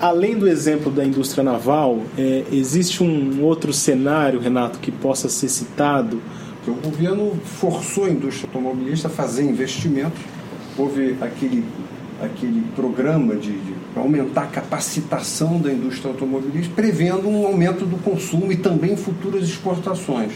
Além 0.00 0.36
do 0.36 0.46
exemplo 0.46 0.92
da 0.92 1.04
indústria 1.04 1.42
naval, 1.42 1.98
é, 2.16 2.44
existe 2.52 3.02
um 3.02 3.42
outro 3.42 3.72
cenário, 3.72 4.38
Renato, 4.38 4.78
que 4.78 4.92
possa 4.92 5.28
ser 5.28 5.48
citado? 5.48 6.20
O 6.66 6.72
governo 6.72 7.32
forçou 7.44 8.04
a 8.04 8.10
indústria 8.10 8.46
automobilista 8.46 9.08
a 9.08 9.10
fazer 9.10 9.42
investimentos. 9.42 10.20
Houve 10.76 11.16
aquele 11.20 11.64
aquele 12.20 12.62
programa 12.74 13.36
de, 13.36 13.52
de 13.98 14.04
aumentar 14.04 14.42
a 14.42 14.46
capacitação 14.46 15.60
da 15.60 15.72
indústria 15.72 16.10
automobilística, 16.10 16.74
prevendo 16.74 17.28
um 17.28 17.46
aumento 17.46 17.84
do 17.84 17.96
consumo 17.98 18.52
e 18.52 18.56
também 18.56 18.96
futuras 18.96 19.44
exportações. 19.44 20.32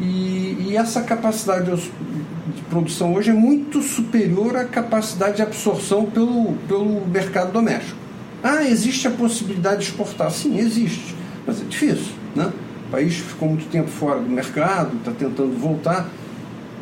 E, 0.00 0.68
e, 0.68 0.76
essa 0.76 1.02
capacidade 1.02 1.70
de 1.70 2.62
produção 2.68 3.14
hoje 3.14 3.30
é 3.30 3.34
muito 3.34 3.80
superior 3.80 4.56
à 4.56 4.64
capacidade 4.64 5.36
de 5.36 5.42
absorção 5.42 6.04
pelo, 6.06 6.54
pelo 6.68 7.06
mercado 7.06 7.52
doméstico. 7.52 7.96
Ah, 8.42 8.64
existe 8.64 9.06
a 9.06 9.10
possibilidade 9.10 9.82
de 9.82 9.90
exportar? 9.90 10.30
Sim, 10.30 10.58
existe, 10.58 11.14
mas 11.46 11.60
é 11.60 11.64
difícil. 11.64 12.12
Né? 12.34 12.52
O 12.88 12.90
país 12.90 13.14
ficou 13.14 13.48
muito 13.48 13.70
tempo 13.70 13.88
fora 13.88 14.20
do 14.20 14.28
mercado, 14.28 14.96
está 14.96 15.12
tentando 15.12 15.56
voltar. 15.58 16.08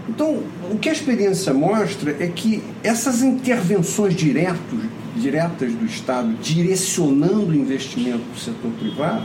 Então, 0.09 0.43
o 0.71 0.79
que 0.79 0.89
a 0.89 0.93
experiência 0.93 1.55
mostra 1.55 2.17
é 2.19 2.27
que 2.27 2.63
essas 2.83 3.23
intervenções 3.23 4.15
diretos, 4.15 4.81
diretas 5.23 5.73
do 5.73 5.87
Estado, 5.87 6.33
direcionando 6.43 7.55
investimento 7.55 8.19
para 8.19 8.37
o 8.37 8.39
setor 8.39 8.71
privado, 8.73 9.25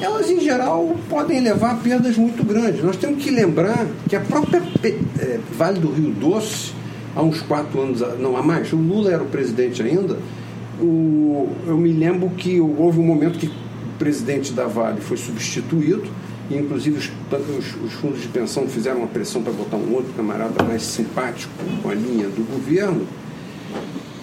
elas 0.00 0.30
em 0.30 0.40
geral 0.40 0.96
podem 1.08 1.40
levar 1.40 1.72
a 1.72 1.74
perdas 1.76 2.16
muito 2.16 2.44
grandes. 2.44 2.82
Nós 2.82 2.96
temos 2.96 3.22
que 3.22 3.30
lembrar 3.30 3.86
que 4.08 4.16
a 4.16 4.20
própria 4.20 4.62
é, 4.82 5.40
Vale 5.56 5.78
do 5.78 5.90
Rio 5.90 6.10
Doce, 6.12 6.72
há 7.14 7.22
uns 7.22 7.40
quatro 7.42 7.80
anos, 7.80 8.00
não 8.18 8.36
há 8.36 8.42
mais, 8.42 8.72
o 8.72 8.76
Lula 8.76 9.12
era 9.12 9.22
o 9.22 9.26
presidente 9.26 9.82
ainda, 9.82 10.18
o, 10.80 11.48
eu 11.66 11.76
me 11.76 11.92
lembro 11.92 12.30
que 12.30 12.60
houve 12.60 12.98
um 12.98 13.06
momento 13.06 13.38
que 13.38 13.46
o 13.46 13.98
presidente 13.98 14.52
da 14.52 14.66
Vale 14.66 15.00
foi 15.00 15.16
substituído 15.16 16.08
e 16.50 16.56
inclusive 16.56 16.98
os, 16.98 17.10
os, 17.32 17.84
os, 17.84 17.92
fundos 17.94 18.20
de 18.20 18.28
pensão 18.28 18.66
fizeram 18.66 18.98
uma 18.98 19.06
pressão 19.06 19.42
para 19.42 19.52
botar 19.52 19.76
um 19.76 19.94
outro 19.94 20.12
camarada 20.14 20.62
mais 20.64 20.82
simpático 20.82 21.52
com 21.82 21.88
a 21.88 21.94
linha 21.94 22.28
do 22.28 22.44
governo. 22.44 23.06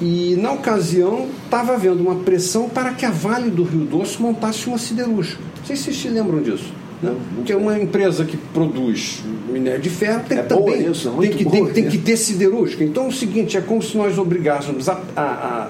E 0.01 0.35
na 0.35 0.51
ocasião 0.51 1.27
estava 1.45 1.73
havendo 1.73 2.01
uma 2.01 2.15
pressão 2.15 2.67
para 2.67 2.91
que 2.91 3.05
a 3.05 3.11
Vale 3.11 3.51
do 3.51 3.63
Rio 3.63 3.85
Doce 3.85 4.21
montasse 4.21 4.67
uma 4.67 4.77
siderúrgica. 4.77 5.41
Não 5.59 5.65
sei 5.65 5.75
se 5.75 5.83
vocês 5.83 5.97
se 5.97 6.09
lembram 6.09 6.41
disso. 6.41 6.73
Né? 7.01 7.15
Porque 7.35 7.53
é 7.53 7.55
uma 7.55 7.79
empresa 7.79 8.25
que 8.25 8.35
produz 8.35 9.23
minério 9.47 9.81
de 9.81 9.89
ferro 9.89 10.23
tem 10.27 10.37
é 10.37 10.43
também 10.43 10.89
isso, 10.89 11.09
é 11.09 11.21
tem, 11.21 11.31
que, 11.31 11.45
tem, 11.45 11.65
tem, 11.67 11.89
que 11.89 11.97
ter 11.97 12.17
siderúrgica. 12.17 12.83
Então 12.83 13.05
é 13.05 13.07
o 13.07 13.11
seguinte, 13.11 13.57
é 13.57 13.61
como 13.61 13.81
se 13.81 13.95
nós 13.97 14.17
obrigássemos 14.17 14.89
a, 14.89 14.99
a, 15.15 15.69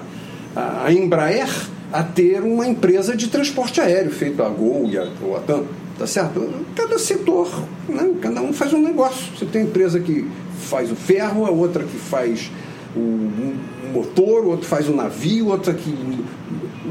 a, 0.56 0.84
a 0.86 0.92
Embraer 0.92 1.48
a 1.92 2.02
ter 2.02 2.42
uma 2.42 2.66
empresa 2.66 3.14
de 3.14 3.28
transporte 3.28 3.80
aéreo, 3.80 4.10
feito 4.10 4.42
a 4.42 4.48
Gol 4.48 4.88
e 4.90 4.96
a, 4.96 5.06
ou 5.22 5.36
a 5.36 5.40
TAM 5.40 5.64
tá 5.98 6.06
certo? 6.06 6.52
Cada 6.74 6.98
setor, 6.98 7.48
né? 7.88 8.14
cada 8.20 8.40
um 8.40 8.52
faz 8.52 8.72
um 8.72 8.80
negócio. 8.80 9.24
Você 9.36 9.44
tem 9.44 9.62
empresa 9.62 10.00
que 10.00 10.26
faz 10.62 10.90
o 10.90 10.96
ferro, 10.96 11.46
a 11.46 11.50
outra 11.50 11.84
que 11.84 11.96
faz 11.96 12.50
o 12.96 13.54
motor, 13.92 14.46
outro 14.46 14.66
faz 14.66 14.88
o 14.88 14.92
navio, 14.94 15.48
outra 15.48 15.72
que 15.74 15.92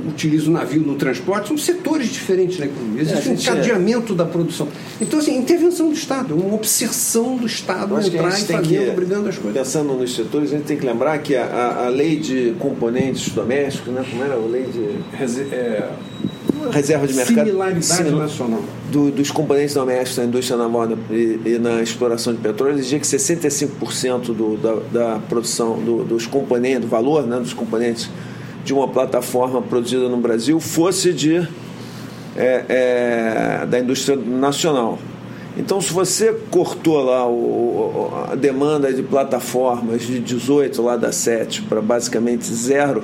utiliza 0.07 0.49
o 0.49 0.53
navio 0.53 0.81
no 0.81 0.95
transporte, 0.95 1.47
são 1.47 1.57
setores 1.57 2.09
diferentes 2.09 2.59
na 2.59 2.65
economia. 2.65 3.01
Existe 3.01 3.29
é, 3.29 3.31
um 3.31 3.37
cadeamento 3.37 4.13
é... 4.13 4.15
da 4.15 4.25
produção. 4.25 4.67
Então, 4.99 5.19
assim, 5.19 5.37
intervenção 5.37 5.87
do 5.87 5.93
Estado, 5.93 6.35
uma 6.35 6.55
obsessão 6.55 7.37
do 7.37 7.45
Estado 7.45 7.99
entrar 7.99 8.29
e 8.29 8.41
fazendo, 8.41 8.61
que, 8.61 8.89
obrigando 8.89 9.29
as 9.29 9.37
coisas. 9.37 9.53
Pensando 9.53 9.93
nos 9.93 10.15
setores, 10.15 10.51
a 10.53 10.57
gente 10.57 10.65
tem 10.65 10.77
que 10.77 10.85
lembrar 10.85 11.17
que 11.19 11.35
a, 11.35 11.85
a 11.85 11.89
lei 11.89 12.17
de 12.17 12.53
componentes 12.59 13.31
domésticos, 13.33 13.93
né, 13.93 14.05
como 14.09 14.23
era 14.23 14.35
a 14.35 14.37
lei 14.37 14.63
de. 14.63 15.53
É, 15.53 15.89
reserva 16.69 17.07
de 17.07 17.13
mercado. 17.13 17.45
Similaridade 17.45 18.11
nacional. 18.11 18.61
Do, 18.91 19.11
dos 19.11 19.31
componentes 19.31 19.73
domésticos 19.73 20.17
na 20.17 20.25
indústria 20.25 20.57
naval 20.57 20.89
e, 21.09 21.39
e, 21.45 21.59
na 21.59 21.81
exploração 21.81 22.33
de 22.33 22.39
petróleo, 22.39 22.77
exigia 22.77 22.99
que 22.99 23.05
65% 23.05 24.33
do, 24.33 24.57
da, 24.57 24.75
da 24.91 25.19
produção 25.19 25.79
do, 25.79 26.03
dos 26.03 26.25
componentes, 26.27 26.81
do 26.81 26.87
valor 26.87 27.25
né, 27.25 27.37
dos 27.37 27.53
componentes 27.53 28.09
de 28.63 28.73
uma 28.73 28.87
plataforma 28.87 29.61
produzida 29.61 30.07
no 30.07 30.17
Brasil 30.17 30.59
fosse 30.59 31.13
de 31.13 31.47
é, 32.35 32.65
é, 32.69 33.65
da 33.65 33.79
indústria 33.79 34.15
nacional. 34.15 34.99
Então, 35.57 35.81
se 35.81 35.91
você 35.91 36.33
cortou 36.49 37.03
lá 37.03 37.27
o, 37.27 38.09
a 38.31 38.35
demanda 38.35 38.93
de 38.93 39.03
plataformas 39.03 40.03
de 40.03 40.19
18 40.19 40.81
lá 40.81 40.95
da 40.95 41.11
7 41.11 41.63
para 41.63 41.81
basicamente 41.81 42.45
zero, 42.53 43.03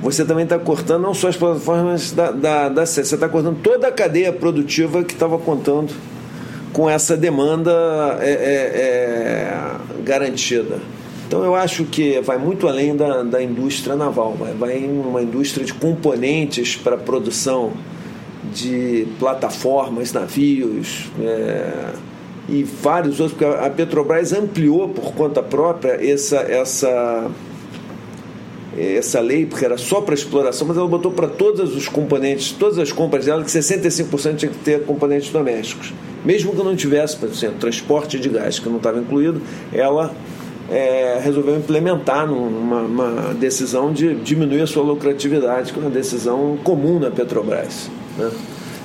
você 0.00 0.24
também 0.24 0.44
está 0.44 0.58
cortando 0.58 1.02
não 1.02 1.14
só 1.14 1.28
as 1.28 1.36
plataformas 1.36 2.12
da, 2.12 2.30
da, 2.30 2.68
da 2.68 2.86
você 2.86 3.00
está 3.00 3.28
cortando 3.28 3.58
toda 3.62 3.88
a 3.88 3.92
cadeia 3.92 4.32
produtiva 4.32 5.02
que 5.02 5.12
estava 5.12 5.38
contando 5.38 5.92
com 6.72 6.88
essa 6.88 7.16
demanda 7.16 8.18
é, 8.20 8.30
é, 8.30 8.36
é, 8.80 10.02
garantida. 10.04 10.78
Então 11.26 11.44
eu 11.44 11.54
acho 11.54 11.84
que 11.84 12.20
vai 12.20 12.38
muito 12.38 12.68
além 12.68 12.96
da, 12.96 13.22
da 13.22 13.42
indústria 13.42 13.96
naval, 13.96 14.34
vai, 14.34 14.52
vai 14.54 14.78
em 14.78 14.98
uma 14.98 15.22
indústria 15.22 15.66
de 15.66 15.74
componentes 15.74 16.76
para 16.76 16.96
produção 16.96 17.72
de 18.54 19.06
plataformas, 19.18 20.12
navios 20.12 21.10
é, 21.20 21.92
e 22.48 22.62
vários 22.62 23.20
outros, 23.20 23.38
porque 23.38 23.44
a 23.44 23.68
Petrobras 23.68 24.32
ampliou 24.32 24.88
por 24.88 25.12
conta 25.12 25.42
própria 25.42 25.98
essa, 26.00 26.36
essa 26.36 27.30
essa 28.78 29.20
lei, 29.20 29.46
porque 29.46 29.64
era 29.64 29.76
só 29.76 30.00
para 30.00 30.14
exploração, 30.14 30.66
mas 30.66 30.76
ela 30.76 30.86
botou 30.86 31.10
para 31.12 31.26
todos 31.26 31.74
os 31.74 31.88
componentes, 31.88 32.52
todas 32.52 32.78
as 32.78 32.92
compras 32.92 33.24
dela, 33.24 33.42
que 33.42 33.50
65% 33.50 34.36
tinha 34.36 34.50
que 34.50 34.58
ter 34.58 34.84
componentes 34.84 35.30
domésticos. 35.30 35.92
Mesmo 36.24 36.52
que 36.52 36.62
não 36.62 36.76
tivesse, 36.76 37.16
por 37.16 37.28
exemplo, 37.28 37.56
transporte 37.58 38.18
de 38.18 38.28
gás, 38.28 38.58
que 38.58 38.68
não 38.68 38.76
estava 38.76 38.98
incluído, 38.98 39.40
ela 39.72 40.14
é, 40.70 41.18
resolveu 41.22 41.56
implementar 41.56 42.26
numa 42.26 42.80
uma 42.82 43.34
decisão 43.34 43.92
de 43.92 44.14
diminuir 44.16 44.62
a 44.62 44.66
sua 44.66 44.82
lucratividade, 44.82 45.72
que 45.72 45.78
é 45.78 45.82
uma 45.82 45.90
decisão 45.90 46.58
comum 46.62 46.98
na 46.98 47.10
Petrobras. 47.10 47.90
Né? 48.16 48.30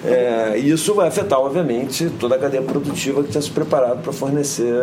É, 0.05 0.57
isso 0.57 0.93
vai 0.93 1.07
afetar, 1.07 1.39
obviamente, 1.39 2.09
toda 2.19 2.35
a 2.35 2.37
cadeia 2.37 2.61
produtiva 2.61 3.23
que 3.23 3.29
tinha 3.29 3.41
se 3.41 3.49
preparado 3.49 4.01
para 4.01 4.11
fornecer 4.11 4.73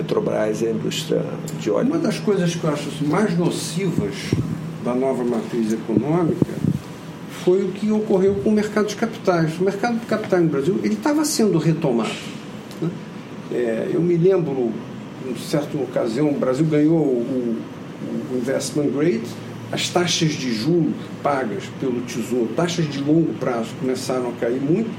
Petrobras 0.00 0.62
e 0.62 0.66
a 0.66 0.70
indústria 0.70 1.22
de 1.60 1.70
óleo. 1.70 1.88
Uma 1.88 1.98
das 1.98 2.18
coisas 2.18 2.54
que 2.54 2.64
eu 2.64 2.70
acho 2.70 2.88
mais 3.04 3.36
nocivas 3.36 4.14
da 4.82 4.94
nova 4.94 5.22
matriz 5.22 5.72
econômica 5.72 6.46
foi 7.44 7.64
o 7.64 7.68
que 7.68 7.90
ocorreu 7.90 8.34
com 8.36 8.50
o 8.50 8.52
mercado 8.52 8.86
de 8.86 8.96
capitais. 8.96 9.58
O 9.58 9.64
mercado 9.64 9.98
de 9.98 10.06
capitais 10.06 10.42
no 10.42 10.48
Brasil 10.48 10.80
ele 10.82 10.94
estava 10.94 11.24
sendo 11.24 11.58
retomado. 11.58 12.10
Né? 12.80 12.90
É, 13.52 13.90
eu 13.92 14.00
me 14.00 14.16
lembro, 14.16 14.72
em 15.28 15.36
certa 15.36 15.76
ocasião, 15.76 16.30
o 16.30 16.38
Brasil 16.38 16.64
ganhou 16.64 16.98
o, 16.98 17.58
o 18.32 18.36
investment 18.36 18.88
grade, 18.88 19.22
as 19.72 19.88
taxas 19.88 20.30
de 20.30 20.52
juros 20.52 20.94
pagas 21.22 21.64
pelo 21.78 22.00
Tesouro, 22.02 22.48
taxas 22.56 22.90
de 22.90 23.00
longo 23.00 23.34
prazo, 23.34 23.68
começaram 23.78 24.30
a 24.30 24.32
cair 24.32 24.60
muito. 24.60 24.90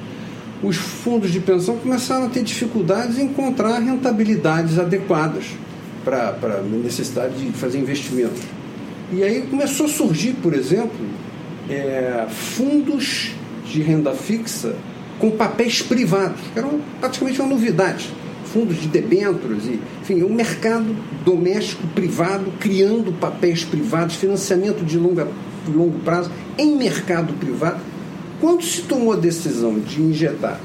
Os 0.63 0.75
fundos 0.75 1.31
de 1.31 1.39
pensão 1.39 1.77
começaram 1.77 2.27
a 2.27 2.29
ter 2.29 2.43
dificuldades 2.43 3.17
em 3.17 3.25
encontrar 3.25 3.79
rentabilidades 3.79 4.77
adequadas 4.77 5.45
para 6.05 6.59
a 6.59 6.61
necessidade 6.61 7.35
de 7.35 7.51
fazer 7.51 7.79
investimentos. 7.79 8.41
E 9.11 9.23
aí 9.23 9.41
começou 9.41 9.87
a 9.87 9.89
surgir, 9.89 10.33
por 10.33 10.53
exemplo, 10.53 10.99
é, 11.69 12.27
fundos 12.29 13.31
de 13.65 13.81
renda 13.81 14.13
fixa 14.13 14.75
com 15.19 15.31
papéis 15.31 15.81
privados, 15.81 16.39
que 16.53 16.59
eram 16.59 16.79
praticamente 16.99 17.41
uma 17.41 17.49
novidade. 17.49 18.09
Fundos 18.45 18.81
de 18.81 18.87
debêntures, 18.87 19.65
e, 19.65 19.79
enfim, 20.01 20.23
um 20.23 20.33
mercado 20.33 20.95
doméstico 21.23 21.87
privado 21.87 22.51
criando 22.59 23.11
papéis 23.13 23.63
privados, 23.63 24.15
financiamento 24.15 24.83
de 24.83 24.97
longa, 24.97 25.27
longo 25.67 25.99
prazo 25.99 26.29
em 26.57 26.75
mercado 26.75 27.33
privado. 27.33 27.79
Quando 28.41 28.63
se 28.63 28.81
tomou 28.81 29.13
a 29.13 29.15
decisão 29.15 29.79
de 29.79 30.01
injetar 30.01 30.59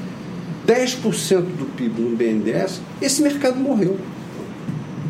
10% 0.67 1.41
do 1.41 1.65
PIB 1.77 2.01
no 2.01 2.15
BNDES, 2.15 2.81
esse 2.99 3.21
mercado 3.21 3.59
morreu. 3.59 3.95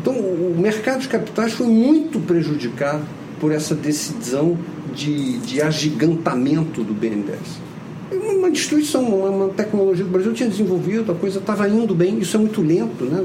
Então, 0.00 0.12
o 0.12 0.54
mercado 0.56 1.00
de 1.00 1.08
capitais 1.08 1.54
foi 1.54 1.66
muito 1.66 2.20
prejudicado 2.20 3.02
por 3.40 3.52
essa 3.52 3.74
decisão 3.74 4.56
de, 4.94 5.38
de 5.38 5.62
agigantamento 5.62 6.84
do 6.84 6.92
BNDES. 6.92 7.58
Uma 8.12 8.50
destruição, 8.50 9.02
uma, 9.02 9.30
uma 9.30 9.48
tecnologia 9.48 10.04
do 10.04 10.10
Brasil 10.10 10.34
tinha 10.34 10.48
desenvolvido, 10.48 11.10
a 11.10 11.14
coisa 11.14 11.38
estava 11.38 11.66
indo 11.68 11.94
bem, 11.94 12.18
isso 12.18 12.36
é 12.36 12.40
muito 12.40 12.60
lento, 12.60 13.04
né? 13.04 13.24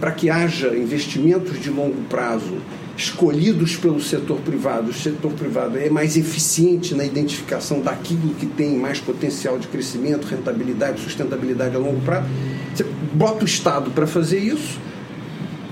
Para 0.00 0.12
que 0.12 0.30
haja 0.30 0.74
investimentos 0.74 1.60
de 1.60 1.68
longo 1.68 2.00
prazo 2.08 2.54
escolhidos 2.96 3.76
pelo 3.76 4.00
setor 4.00 4.38
privado, 4.40 4.90
o 4.90 4.94
setor 4.94 5.32
privado 5.32 5.78
é 5.78 5.88
mais 5.88 6.16
eficiente 6.16 6.94
na 6.94 7.04
identificação 7.04 7.80
daquilo 7.80 8.34
que 8.34 8.46
tem 8.46 8.76
mais 8.76 9.00
potencial 9.00 9.58
de 9.58 9.66
crescimento, 9.68 10.26
rentabilidade, 10.26 11.00
sustentabilidade 11.00 11.74
a 11.74 11.78
longo 11.78 12.00
prazo. 12.02 12.26
Você 12.74 12.84
bota 13.12 13.44
o 13.44 13.46
Estado 13.46 13.90
para 13.90 14.06
fazer 14.06 14.38
isso, 14.38 14.78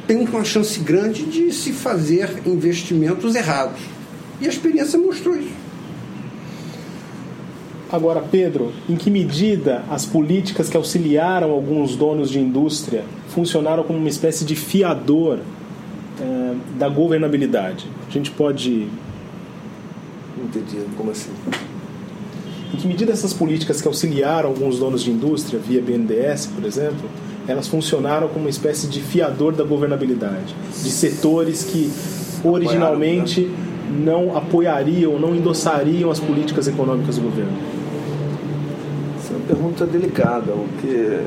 tem 0.07 0.19
uma 0.19 0.45
chance 0.45 0.81
grande 0.81 1.25
de 1.25 1.53
se 1.53 1.73
fazer 1.73 2.43
investimentos 2.47 3.35
errados. 3.35 3.81
E 4.41 4.47
a 4.47 4.49
experiência 4.49 4.99
mostrou 4.99 5.37
isso. 5.37 5.61
Agora, 7.93 8.21
Pedro, 8.21 8.73
em 8.89 8.95
que 8.95 9.11
medida 9.11 9.85
as 9.91 10.07
políticas 10.07 10.69
que 10.69 10.77
auxiliaram 10.77 11.51
alguns 11.51 11.97
donos 11.97 12.31
de 12.31 12.39
indústria 12.39 13.05
funcionaram 13.29 13.83
como 13.83 13.99
uma 13.99 14.09
espécie 14.09 14.45
de 14.45 14.55
fiador 14.55 15.41
eh, 16.21 16.55
da 16.79 16.89
governabilidade? 16.89 17.87
A 18.09 18.11
gente 18.13 18.31
pode. 18.31 18.89
Não 20.37 20.45
entendi, 20.45 20.85
como 20.97 21.11
assim? 21.11 21.31
Em 22.73 22.77
que 22.77 22.87
medida 22.87 23.13
essas 23.13 23.33
políticas 23.33 23.81
que 23.81 23.89
auxiliaram 23.89 24.51
alguns 24.51 24.79
donos 24.79 25.03
de 25.03 25.11
indústria, 25.11 25.59
via 25.59 25.83
BNDES, 25.83 26.47
por 26.47 26.65
exemplo, 26.65 27.11
elas 27.49 27.67
funcionaram 27.67 28.29
como 28.29 28.41
uma 28.41 28.51
espécie 28.51 28.87
de 28.87 29.01
fiador 29.01 29.53
da 29.53 29.65
governabilidade, 29.65 30.55
de 30.71 30.91
setores 30.91 31.65
que 31.65 31.91
originalmente 32.45 33.51
não 33.91 34.37
apoiariam, 34.37 35.19
não 35.19 35.35
endossariam 35.35 36.11
as 36.11 36.21
políticas 36.21 36.69
econômicas 36.69 37.17
do 37.17 37.23
governo? 37.23 37.59
Essa 39.19 39.33
é 39.33 39.37
uma 39.37 39.47
pergunta 39.47 39.87
delicada, 39.87 40.53
porque 40.53 41.21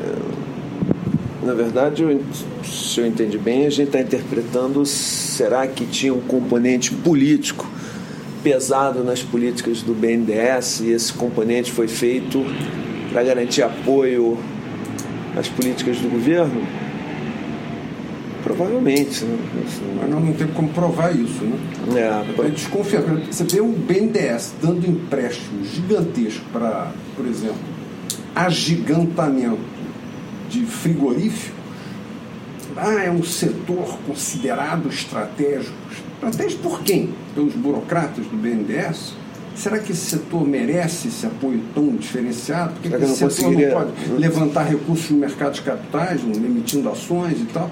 na 1.43 1.53
verdade, 1.53 2.03
eu, 2.03 2.21
se 2.63 2.99
eu 2.99 3.05
entendi 3.05 3.37
bem, 3.37 3.65
a 3.65 3.69
gente 3.69 3.87
está 3.87 3.99
interpretando 3.99 4.85
será 4.85 5.67
que 5.67 5.85
tinha 5.85 6.13
um 6.13 6.21
componente 6.21 6.93
político 6.93 7.69
pesado 8.43 9.03
nas 9.03 9.21
políticas 9.21 9.81
do 9.81 9.93
BNDES 9.93 10.81
e 10.81 10.91
esse 10.91 11.13
componente 11.13 11.71
foi 11.71 11.87
feito 11.87 12.43
para 13.11 13.23
garantir 13.23 13.61
apoio 13.61 14.37
às 15.37 15.47
políticas 15.47 15.97
do 15.97 16.09
governo? 16.09 16.61
Provavelmente. 18.43 19.23
Né? 19.23 19.37
Mas 20.01 20.09
nós 20.09 20.23
não 20.23 20.33
temos 20.33 20.53
como 20.53 20.69
provar 20.69 21.15
isso, 21.15 21.43
né? 21.43 21.57
É, 21.95 22.33
pra... 22.33 22.49
desconfiar. 22.49 23.01
Você 23.01 23.43
vê 23.45 23.61
o 23.61 23.67
BNDES 23.67 24.55
dando 24.61 24.85
empréstimo 24.85 25.63
gigantesco 25.63 26.43
para, 26.51 26.91
por 27.15 27.25
exemplo, 27.25 27.55
agigantamento 28.35 29.72
de 30.53 30.65
frigoríficos. 30.65 31.63
Ah, 32.77 33.03
é 33.03 33.11
um 33.11 33.23
setor 33.23 33.97
considerado 34.05 34.87
estratégico. 34.87 35.75
Estratégico 36.15 36.61
por 36.63 36.83
quem? 36.83 37.09
Pelos 37.35 37.53
burocratas 37.53 38.25
do 38.27 38.37
BNDES? 38.37 39.13
Será 39.55 39.77
que 39.77 39.91
esse 39.91 40.09
setor 40.09 40.47
merece 40.47 41.09
esse 41.09 41.25
apoio 41.25 41.61
tão 41.75 41.95
diferenciado? 41.95 42.73
Por 42.73 42.81
que, 42.81 42.89
que 42.89 42.95
esse 42.95 43.23
não 43.23 43.29
setor 43.29 43.51
não 43.51 43.71
pode 43.71 43.91
levantar 44.17 44.63
recursos 44.63 45.11
no 45.11 45.17
mercado 45.17 45.53
de 45.53 45.61
capitais, 45.61 46.21
emitindo 46.21 46.89
ações 46.89 47.39
e 47.39 47.45
tal? 47.45 47.69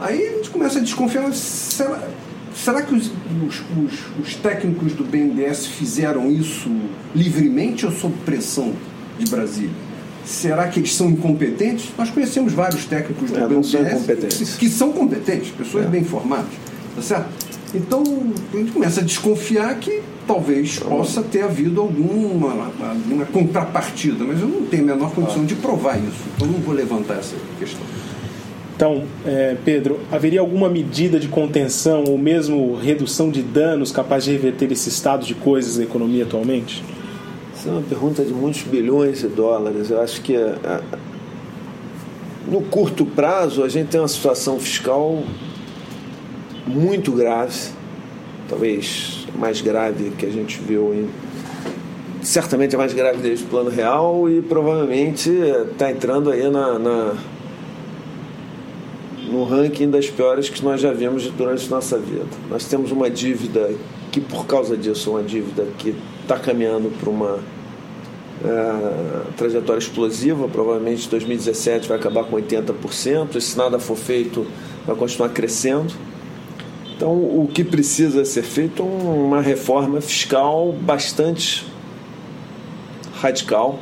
Aí 0.00 0.28
a 0.28 0.36
gente 0.36 0.50
começa 0.50 0.78
a 0.78 0.82
desconfiar, 0.82 1.32
será, 1.32 2.08
será 2.54 2.82
que 2.82 2.94
os, 2.94 3.10
os, 3.46 3.62
os, 3.76 4.26
os 4.26 4.34
técnicos 4.36 4.92
do 4.92 5.02
BNDES 5.02 5.66
fizeram 5.66 6.30
isso 6.30 6.70
livremente 7.14 7.84
ou 7.84 7.90
sob 7.90 8.14
pressão 8.24 8.72
de 9.18 9.28
Brasília? 9.28 9.87
Será 10.28 10.68
que 10.68 10.78
eles 10.78 10.94
são 10.94 11.08
incompetentes? 11.08 11.88
Nós 11.96 12.10
conhecemos 12.10 12.52
vários 12.52 12.84
técnicos 12.84 13.30
do 13.30 13.38
é, 13.38 13.48
BNDES 13.48 14.56
que 14.58 14.68
são 14.68 14.92
competentes, 14.92 15.50
pessoas 15.52 15.86
é. 15.86 15.88
bem 15.88 16.04
formadas, 16.04 16.50
tá 16.94 17.00
certo? 17.00 17.28
Então 17.74 18.02
a 18.52 18.56
gente 18.58 18.72
começa 18.72 19.00
a 19.00 19.02
desconfiar 19.02 19.74
que 19.76 20.02
talvez 20.26 20.78
possa 20.80 21.22
ter 21.22 21.40
havido 21.44 21.80
alguma, 21.80 22.70
alguma 22.78 23.24
contrapartida, 23.24 24.22
mas 24.22 24.38
eu 24.42 24.48
não 24.48 24.66
tenho 24.66 24.82
a 24.82 24.86
menor 24.94 25.12
condição 25.12 25.46
de 25.46 25.54
provar 25.54 25.96
isso, 25.96 26.22
então 26.36 26.46
não 26.46 26.58
vou 26.60 26.74
levantar 26.74 27.14
essa 27.14 27.34
questão. 27.58 27.86
Então, 28.76 29.04
é, 29.24 29.56
Pedro, 29.64 29.98
haveria 30.12 30.40
alguma 30.40 30.68
medida 30.68 31.18
de 31.18 31.28
contenção 31.28 32.04
ou 32.06 32.18
mesmo 32.18 32.76
redução 32.76 33.30
de 33.30 33.42
danos 33.42 33.90
capaz 33.90 34.24
de 34.24 34.32
reverter 34.32 34.70
esse 34.70 34.90
estado 34.90 35.24
de 35.24 35.34
coisas 35.34 35.78
da 35.78 35.84
economia 35.84 36.24
atualmente? 36.24 36.84
Essa 37.58 37.70
é 37.70 37.72
uma 37.72 37.82
pergunta 37.82 38.24
de 38.24 38.32
muitos 38.32 38.62
bilhões 38.62 39.18
de 39.18 39.26
dólares. 39.26 39.90
Eu 39.90 40.00
acho 40.00 40.22
que 40.22 40.36
a, 40.36 40.80
a, 40.92 40.98
no 42.46 42.62
curto 42.62 43.04
prazo 43.04 43.64
a 43.64 43.68
gente 43.68 43.88
tem 43.88 44.00
uma 44.00 44.06
situação 44.06 44.60
fiscal 44.60 45.24
muito 46.64 47.10
grave, 47.10 47.70
talvez 48.48 49.26
mais 49.36 49.60
grave 49.60 50.10
que 50.10 50.24
a 50.24 50.30
gente 50.30 50.56
viu 50.60 50.94
em 50.94 51.08
certamente 52.22 52.76
é 52.76 52.78
mais 52.78 52.92
grave 52.92 53.18
desde 53.18 53.44
o 53.44 53.48
plano 53.48 53.70
real 53.70 54.30
e 54.30 54.40
provavelmente 54.40 55.28
está 55.28 55.90
entrando 55.90 56.30
aí 56.30 56.48
na, 56.48 56.78
na 56.78 57.16
no 59.28 59.42
ranking 59.42 59.90
das 59.90 60.08
piores 60.08 60.48
que 60.48 60.64
nós 60.64 60.80
já 60.80 60.92
vimos 60.92 61.26
durante 61.26 61.68
nossa 61.68 61.98
vida. 61.98 62.26
Nós 62.48 62.66
temos 62.66 62.92
uma 62.92 63.10
dívida 63.10 63.72
que, 64.12 64.20
por 64.20 64.46
causa 64.46 64.76
disso, 64.76 65.10
é 65.10 65.12
uma 65.14 65.22
dívida 65.24 65.66
que 65.76 65.94
está 66.28 66.38
caminhando 66.38 66.90
para 66.90 67.08
uma 67.08 67.38
é, 68.44 69.32
trajetória 69.36 69.78
explosiva. 69.78 70.46
Provavelmente 70.48 71.08
2017 71.08 71.88
vai 71.88 71.98
acabar 71.98 72.24
com 72.24 72.36
80%. 72.36 73.36
E 73.36 73.40
se 73.40 73.56
nada 73.56 73.78
for 73.78 73.96
feito, 73.96 74.46
vai 74.86 74.94
continuar 74.94 75.30
crescendo. 75.30 75.92
Então, 76.94 77.12
o 77.12 77.48
que 77.52 77.64
precisa 77.64 78.24
ser 78.24 78.42
feito 78.42 78.82
é 78.82 78.84
uma 78.84 79.40
reforma 79.40 80.00
fiscal 80.00 80.72
bastante 80.72 81.66
radical 83.20 83.78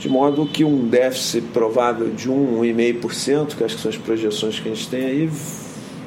de 0.00 0.08
modo 0.08 0.46
que 0.46 0.64
um 0.64 0.88
déficit 0.88 1.42
provável 1.52 2.08
de 2.08 2.30
1, 2.30 2.62
1,5%, 2.62 3.54
que 3.54 3.62
acho 3.62 3.76
que 3.76 3.82
são 3.82 3.90
as 3.90 3.98
projeções 3.98 4.58
que 4.58 4.70
a 4.70 4.74
gente 4.74 4.88
tem 4.88 5.04
aí. 5.04 5.30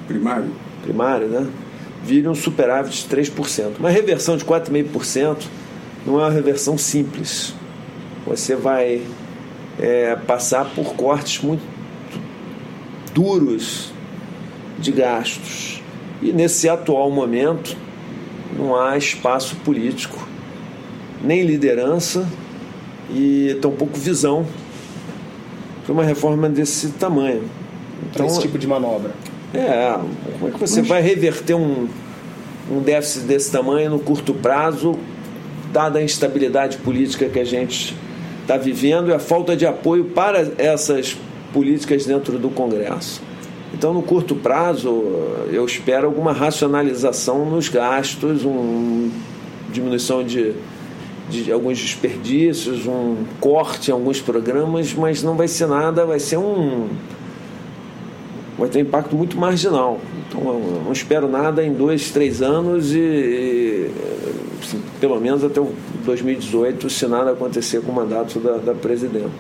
Primário. 0.08 0.50
Primário, 0.82 1.28
né? 1.28 1.48
Vire 2.04 2.28
um 2.28 2.36
superávit 2.36 3.08
de 3.08 3.16
3%. 3.16 3.78
Uma 3.80 3.90
reversão 3.90 4.36
de 4.36 4.44
4,5% 4.44 5.44
não 6.06 6.20
é 6.20 6.24
uma 6.24 6.32
reversão 6.32 6.78
simples. 6.78 7.54
Você 8.26 8.56
vai 8.56 9.02
é, 9.80 10.16
passar 10.16 10.66
por 10.74 10.96
cortes 10.96 11.42
muito 11.42 11.64
duros 13.14 13.92
de 14.80 14.92
gastos. 14.92 15.82
E 16.22 16.32
nesse 16.32 16.68
atual 16.68 17.10
momento 17.12 17.76
não 18.58 18.76
há 18.76 18.98
espaço 18.98 19.56
político, 19.58 20.28
nem 21.24 21.44
liderança 21.44 22.28
e 23.10 23.58
tão 23.62 23.72
pouco 23.72 23.98
visão 23.98 24.46
para 25.84 25.94
uma 25.94 26.04
reforma 26.04 26.50
desse 26.50 26.90
tamanho. 26.90 27.44
Então, 28.10 28.26
esse 28.26 28.42
tipo 28.42 28.58
de 28.58 28.68
manobra. 28.68 29.12
É, 29.54 30.00
como 30.40 30.48
é 30.48 30.52
que 30.52 30.60
você 30.60 30.82
vai 30.82 31.02
reverter 31.02 31.54
um, 31.54 31.88
um 32.72 32.80
déficit 32.82 33.26
desse 33.26 33.52
tamanho 33.52 33.92
no 33.92 34.00
curto 34.00 34.34
prazo, 34.34 34.98
dada 35.72 36.00
a 36.00 36.04
instabilidade 36.04 36.78
política 36.78 37.28
que 37.30 37.40
a 37.40 37.46
gente 37.46 37.96
está 38.42 38.58
vivendo 38.58 39.10
e 39.10 39.14
a 39.14 39.20
falta 39.20 39.56
de 39.56 39.66
apoio 39.66 40.06
para 40.06 40.52
essas 40.58 41.18
políticas 41.54 42.06
dentro 42.06 42.38
do 42.40 42.50
Congresso? 42.50 43.22
Então, 43.74 43.92
no 43.92 44.04
curto 44.04 44.36
prazo, 44.36 44.90
eu 45.52 45.66
espero 45.66 46.06
alguma 46.06 46.32
racionalização 46.32 47.44
nos 47.44 47.70
gastos, 47.70 48.46
uma 48.46 49.10
diminuição 49.72 50.24
de, 50.24 50.54
de 51.28 51.52
alguns 51.52 51.80
desperdícios, 51.80 52.86
um 52.86 53.18
corte 53.40 53.90
em 53.90 53.94
alguns 53.94 54.22
programas, 54.22 54.94
mas 54.94 55.24
não 55.24 55.36
vai 55.36 55.48
ser 55.48 55.68
nada, 55.68 56.06
vai 56.06 56.20
ser 56.20 56.38
um. 56.38 56.90
Vai 58.58 58.70
ter 58.70 58.80
um 58.80 58.82
impacto 58.82 59.16
muito 59.16 59.38
marginal. 59.38 60.00
Então, 60.28 60.42
eu 60.46 60.82
não 60.86 60.92
espero 60.92 61.28
nada 61.28 61.64
em 61.64 61.74
dois, 61.74 62.12
três 62.12 62.42
anos 62.42 62.94
e, 62.94 63.00
e 63.00 63.92
assim, 64.62 64.82
pelo 65.00 65.20
menos 65.20 65.44
até 65.44 65.62
2018, 66.06 66.90
se 66.90 67.08
nada 67.08 67.32
acontecer 67.32 67.82
com 67.82 67.92
o 67.92 67.96
mandato 67.96 68.40
da, 68.40 68.58
da 68.58 68.74
presidenta. 68.74 69.32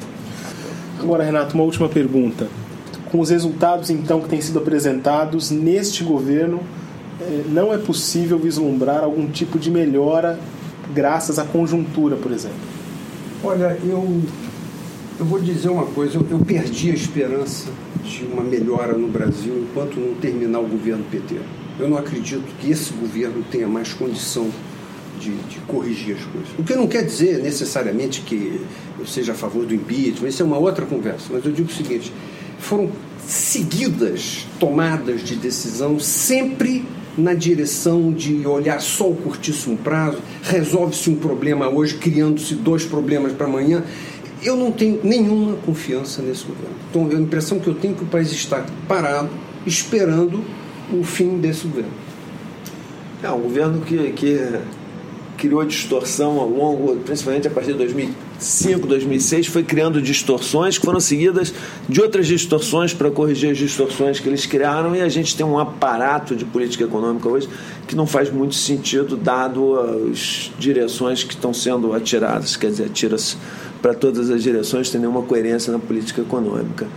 Agora, 0.99 1.23
Renato, 1.23 1.55
uma 1.55 1.63
última 1.63 1.89
pergunta 1.89 2.47
com 3.13 3.19
os 3.19 3.29
resultados 3.29 3.91
então 3.91 4.21
que 4.21 4.27
têm 4.27 4.41
sido 4.41 4.57
apresentados 4.57 5.51
neste 5.51 6.03
governo, 6.03 6.61
eh, 7.21 7.43
não 7.47 7.71
é 7.71 7.77
possível 7.77 8.39
vislumbrar 8.39 9.03
algum 9.03 9.27
tipo 9.27 9.59
de 9.59 9.69
melhora 9.69 10.39
graças 10.91 11.37
à 11.37 11.43
conjuntura, 11.43 12.15
por 12.15 12.31
exemplo? 12.31 12.57
Olha, 13.43 13.77
eu, 13.83 14.21
eu 15.19 15.25
vou 15.25 15.39
dizer 15.39 15.69
uma 15.69 15.85
coisa, 15.85 16.17
eu, 16.17 16.25
eu 16.31 16.39
perdi 16.39 16.89
a 16.89 16.95
esperança 16.95 17.69
de 18.03 18.25
uma 18.25 18.43
melhora 18.43 18.97
no 18.97 19.07
Brasil 19.07 19.65
enquanto 19.69 19.99
não 19.99 20.13
terminar 20.15 20.59
o 20.59 20.67
governo 20.67 21.03
PT. 21.09 21.35
Eu 21.79 21.89
não 21.89 21.97
acredito 21.97 22.43
que 22.59 22.69
esse 22.69 22.93
governo 22.93 23.43
tenha 23.49 23.67
mais 23.67 23.93
condição 23.93 24.49
de, 25.19 25.31
de, 25.35 25.59
corrigir 25.67 26.15
as 26.15 26.23
coisas. 26.25 26.49
O 26.57 26.63
que 26.63 26.75
não 26.75 26.87
quer 26.87 27.03
dizer 27.03 27.41
necessariamente 27.41 28.21
que 28.21 28.61
eu 28.99 29.05
seja 29.05 29.31
a 29.31 29.35
favor 29.35 29.65
do 29.65 29.73
impeachment, 29.73 30.27
isso 30.27 30.41
é 30.41 30.45
uma 30.45 30.57
outra 30.57 30.85
conversa, 30.85 31.27
mas 31.31 31.45
eu 31.45 31.51
digo 31.51 31.69
o 31.69 31.73
seguinte: 31.73 32.11
foram 32.59 32.91
seguidas 33.25 34.45
tomadas 34.59 35.23
de 35.23 35.35
decisão 35.35 35.99
sempre 35.99 36.85
na 37.17 37.33
direção 37.33 38.11
de 38.11 38.45
olhar 38.45 38.81
só 38.81 39.09
o 39.09 39.15
curtíssimo 39.15 39.77
prazo, 39.77 40.17
resolve-se 40.41 41.09
um 41.09 41.15
problema 41.15 41.69
hoje, 41.69 41.95
criando-se 41.95 42.55
dois 42.55 42.85
problemas 42.85 43.33
para 43.33 43.45
amanhã. 43.45 43.83
Eu 44.43 44.57
não 44.57 44.71
tenho 44.71 44.99
nenhuma 45.03 45.55
confiança 45.57 46.21
nesse 46.21 46.43
governo. 46.43 46.75
Então, 46.89 47.09
a 47.09 47.21
impressão 47.21 47.59
que 47.59 47.67
eu 47.67 47.75
tenho 47.75 47.93
é 47.93 47.97
que 47.97 48.03
o 48.03 48.07
país 48.07 48.31
está 48.31 48.65
parado, 48.87 49.29
esperando 49.65 50.43
o 50.91 51.03
fim 51.03 51.37
desse 51.37 51.65
governo. 51.65 51.91
É 53.21 53.31
um 53.31 53.39
governo 53.39 53.81
que, 53.81 54.11
que 54.11 54.59
criou 55.37 55.63
distorção 55.65 56.39
ao 56.39 56.47
longo, 56.47 56.95
principalmente 56.97 57.47
a 57.47 57.51
partir 57.51 57.73
de 57.73 57.77
2005, 57.79 58.87
2006, 58.87 59.47
foi 59.47 59.63
criando 59.63 60.01
distorções 60.01 60.77
que 60.77 60.85
foram 60.85 61.01
seguidas 61.01 61.53
de 61.87 62.01
outras 62.01 62.27
distorções 62.27 62.93
para 62.93 63.11
corrigir 63.11 63.51
as 63.51 63.57
distorções 63.57 64.21
que 64.21 64.29
eles 64.29 64.45
criaram 64.45 64.95
e 64.95 65.01
a 65.01 65.09
gente 65.09 65.35
tem 65.35 65.45
um 65.45 65.59
aparato 65.59 66.33
de 66.35 66.45
política 66.45 66.85
econômica 66.85 67.27
hoje 67.27 67.49
que 67.87 67.95
não 67.95 68.07
faz 68.07 68.31
muito 68.31 68.55
sentido 68.55 69.17
dado 69.17 69.77
as 69.79 70.49
direções 70.57 71.23
que 71.25 71.33
estão 71.33 71.53
sendo 71.53 71.93
atiradas, 71.93 72.55
quer 72.55 72.67
dizer, 72.67 72.85
atira-se 72.85 73.35
para 73.83 73.93
todas 73.93 74.29
as 74.29 74.41
direções, 74.41 74.89
tem 74.89 75.01
nenhuma 75.01 75.23
coerência 75.23 75.73
na 75.73 75.77
política 75.77 76.21
econômica. 76.21 76.87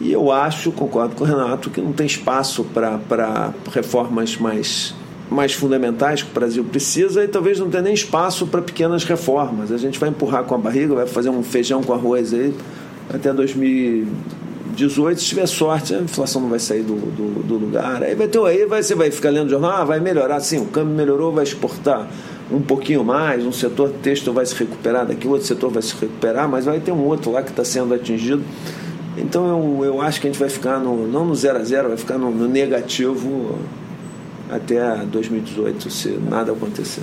E 0.00 0.12
eu 0.12 0.30
acho, 0.30 0.70
concordo 0.70 1.16
com 1.16 1.24
o 1.24 1.26
Renato, 1.26 1.68
que 1.68 1.80
não 1.80 1.92
tem 1.92 2.06
espaço 2.06 2.64
para 2.64 3.52
reformas 3.72 4.36
mais 4.36 4.94
mais 5.30 5.52
fundamentais 5.52 6.22
que 6.22 6.30
o 6.30 6.32
Brasil 6.32 6.64
precisa 6.64 7.22
e 7.22 7.28
talvez 7.28 7.58
não 7.58 7.68
tenha 7.68 7.82
nem 7.82 7.92
espaço 7.92 8.46
para 8.46 8.62
pequenas 8.62 9.04
reformas. 9.04 9.70
A 9.70 9.76
gente 9.76 9.98
vai 9.98 10.08
empurrar 10.08 10.44
com 10.44 10.54
a 10.54 10.58
barriga, 10.58 10.94
vai 10.94 11.06
fazer 11.06 11.28
um 11.28 11.42
feijão 11.42 11.82
com 11.82 11.92
arroz 11.92 12.32
aí 12.32 12.54
até 13.12 13.30
2018. 13.30 15.20
Se 15.20 15.26
tiver 15.26 15.46
sorte, 15.46 15.94
a 15.94 15.98
inflação 15.98 16.40
não 16.40 16.48
vai 16.48 16.58
sair 16.58 16.82
do, 16.82 16.94
do, 16.94 17.42
do 17.42 17.54
lugar. 17.58 18.02
Aí 18.02 18.14
vai 18.14 18.26
ter 18.26 18.38
aí, 18.38 18.64
vai, 18.64 18.82
você 18.82 18.94
vai 18.94 19.10
ficar 19.10 19.28
lendo 19.28 19.50
jornal, 19.50 19.72
ah, 19.72 19.84
vai 19.84 20.00
melhorar. 20.00 20.40
Sim, 20.40 20.62
o 20.62 20.66
câmbio 20.66 20.94
melhorou, 20.94 21.30
vai 21.30 21.44
exportar 21.44 22.08
um 22.50 22.60
pouquinho 22.60 23.04
mais, 23.04 23.44
um 23.44 23.52
setor 23.52 23.90
texto 24.02 24.32
vai 24.32 24.44
se 24.46 24.54
recuperar 24.54 25.06
daqui, 25.06 25.28
outro 25.28 25.46
setor 25.46 25.70
vai 25.70 25.82
se 25.82 25.94
recuperar, 25.94 26.48
mas 26.48 26.64
vai 26.64 26.80
ter 26.80 26.92
um 26.92 27.04
outro 27.04 27.30
lá 27.30 27.42
que 27.42 27.50
está 27.50 27.64
sendo 27.64 27.92
atingido. 27.92 28.42
Então 29.16 29.48
eu, 29.48 29.84
eu 29.84 30.00
acho 30.00 30.20
que 30.20 30.28
a 30.28 30.30
gente 30.30 30.40
vai 30.40 30.48
ficar 30.48 30.78
no, 30.78 31.06
não 31.06 31.26
no 31.26 31.34
zero 31.34 31.58
a 31.58 31.64
zero, 31.64 31.88
vai 31.88 31.96
ficar 31.98 32.16
no, 32.16 32.30
no 32.30 32.48
negativo 32.48 33.58
até 34.50 34.96
2018, 35.04 35.90
se 35.90 36.08
nada 36.08 36.52
acontecer. 36.52 37.02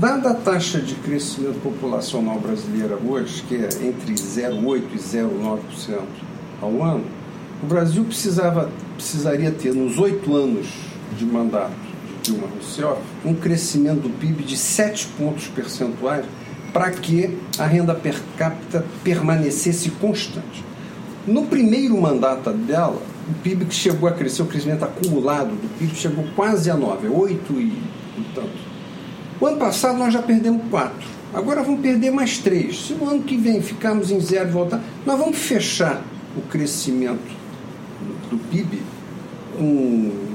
Dada 0.00 0.30
a 0.30 0.34
taxa 0.34 0.80
de 0.80 0.94
crescimento 0.96 1.60
populacional 1.60 2.38
brasileira 2.38 2.98
hoje, 3.06 3.42
que 3.42 3.56
é 3.56 3.68
entre 3.86 4.14
0,8% 4.14 4.82
e 4.92 4.98
0,9% 4.98 5.98
ao 6.60 6.82
ano, 6.82 7.04
o 7.62 7.66
Brasil 7.66 8.04
precisava, 8.04 8.68
precisaria 8.96 9.50
ter, 9.50 9.74
nos 9.74 9.98
oito 9.98 10.34
anos 10.34 10.66
de 11.16 11.24
mandato 11.24 11.91
Dilma 12.22 12.46
Rousseff, 12.46 13.00
um 13.24 13.34
crescimento 13.34 14.00
do 14.00 14.10
PIB 14.10 14.44
de 14.44 14.56
7 14.56 15.08
pontos 15.18 15.48
percentuais 15.48 16.24
para 16.72 16.90
que 16.90 17.36
a 17.58 17.66
renda 17.66 17.94
per 17.94 18.20
capita 18.38 18.84
permanecesse 19.04 19.90
constante. 19.90 20.64
No 21.26 21.46
primeiro 21.46 22.00
mandato 22.00 22.50
dela, 22.52 23.00
o 23.28 23.34
PIB 23.42 23.66
que 23.66 23.74
chegou 23.74 24.08
a 24.08 24.12
crescer, 24.12 24.42
o 24.42 24.46
crescimento 24.46 24.84
acumulado 24.84 25.50
do 25.50 25.78
PIB 25.78 25.94
chegou 25.94 26.24
quase 26.34 26.70
a 26.70 26.74
9, 26.74 27.08
8 27.08 27.52
e, 27.52 27.64
e 27.64 28.26
tanto. 28.34 28.72
O 29.40 29.46
ano 29.46 29.58
passado 29.58 29.98
nós 29.98 30.12
já 30.12 30.22
perdemos 30.22 30.62
4. 30.70 30.92
Agora 31.34 31.62
vamos 31.62 31.80
perder 31.80 32.10
mais 32.10 32.38
3. 32.38 32.86
Se 32.86 32.94
no 32.94 33.08
ano 33.08 33.22
que 33.22 33.36
vem 33.36 33.62
ficarmos 33.62 34.10
em 34.10 34.20
zero 34.20 34.48
e 34.48 34.52
voltar, 34.52 34.80
nós 35.06 35.18
vamos 35.18 35.38
fechar 35.38 36.02
o 36.36 36.42
crescimento 36.42 37.32
do, 38.30 38.36
PIB 38.50 38.82
com 39.56 40.31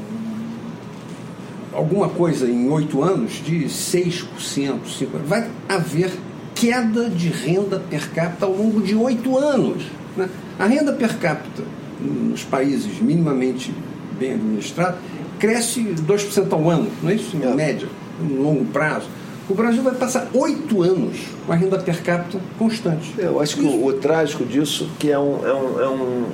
alguma 1.78 2.10
coisa 2.10 2.50
em 2.50 2.70
8 2.70 3.04
anos 3.04 3.34
de 3.34 3.66
6%, 3.66 4.26
5%. 4.44 5.08
Vai 5.26 5.48
haver 5.70 6.12
queda 6.56 7.08
de 7.08 7.30
renda 7.30 7.80
per 7.80 8.10
capita 8.10 8.48
ao 8.48 8.52
longo 8.52 8.82
de 8.82 8.96
8 8.96 9.38
anos. 9.38 9.84
Né? 10.16 10.28
A 10.58 10.66
renda 10.66 10.92
per 10.92 11.18
capita 11.20 11.64
nos 12.02 12.44
países 12.44 13.00
minimamente 13.00 13.72
bem 14.20 14.34
administrados, 14.34 15.00
cresce 15.40 15.82
2% 15.82 16.52
ao 16.52 16.70
ano, 16.70 16.90
não 17.02 17.12
é 17.12 17.14
isso? 17.14 17.38
Em 17.38 17.44
é. 17.44 17.54
média, 17.54 17.88
em 18.20 18.38
longo 18.38 18.66
prazo. 18.66 19.06
O 19.48 19.54
Brasil 19.54 19.82
vai 19.82 19.94
passar 19.94 20.28
oito 20.34 20.82
anos 20.82 21.18
com 21.46 21.54
a 21.54 21.56
renda 21.56 21.78
per 21.78 22.02
capita 22.02 22.40
constante. 22.58 23.14
É, 23.18 23.26
eu 23.26 23.40
acho 23.40 23.56
que 23.56 23.64
o, 23.64 23.86
o, 23.86 23.94
trágico 23.94 24.44
disso 24.44 24.90
que 25.00 25.12
é 25.12 25.18
um, 25.18 25.48
é 25.48 25.54
um, 25.54 25.80
é 25.80 25.88
um, 25.88 26.26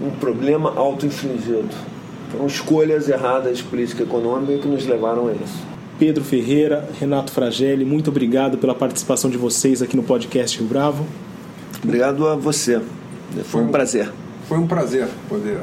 um, 0.00 0.06
um 0.06 0.10
problema 0.18 0.72
auto-infligido. 0.74 1.74
Foram 2.34 2.46
escolhas 2.48 3.08
erradas 3.08 3.58
de 3.58 3.64
política 3.64 4.02
econômica 4.02 4.58
que 4.58 4.66
nos 4.66 4.84
levaram 4.86 5.28
a 5.28 5.32
isso. 5.32 5.62
Pedro 5.98 6.24
Ferreira, 6.24 6.88
Renato 6.98 7.30
Fragelli, 7.30 7.84
muito 7.84 8.10
obrigado 8.10 8.58
pela 8.58 8.74
participação 8.74 9.30
de 9.30 9.38
vocês 9.38 9.80
aqui 9.80 9.96
no 9.96 10.02
podcast 10.02 10.58
Rio 10.58 10.66
Bravo. 10.66 11.06
Obrigado 11.82 12.26
a 12.26 12.34
você. 12.34 12.80
Foi 13.44 13.62
um 13.62 13.68
prazer. 13.68 14.10
Foi 14.48 14.58
um 14.58 14.66
prazer 14.66 15.06
poder 15.28 15.60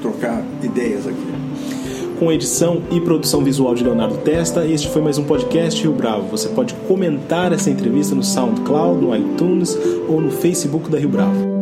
trocar 0.00 0.42
ideias 0.62 1.06
aqui. 1.06 2.16
Com 2.18 2.32
edição 2.32 2.82
e 2.90 2.98
produção 2.98 3.44
visual 3.44 3.74
de 3.74 3.84
Leonardo 3.84 4.16
Testa, 4.18 4.64
este 4.64 4.88
foi 4.88 5.02
mais 5.02 5.18
um 5.18 5.24
podcast 5.24 5.82
Rio 5.82 5.92
Bravo. 5.92 6.28
Você 6.28 6.48
pode 6.48 6.72
comentar 6.88 7.52
essa 7.52 7.68
entrevista 7.68 8.14
no 8.14 8.22
SoundCloud, 8.22 9.04
no 9.04 9.14
iTunes 9.14 9.76
ou 10.08 10.22
no 10.22 10.30
Facebook 10.30 10.90
da 10.90 10.98
Rio 10.98 11.10
Bravo. 11.10 11.55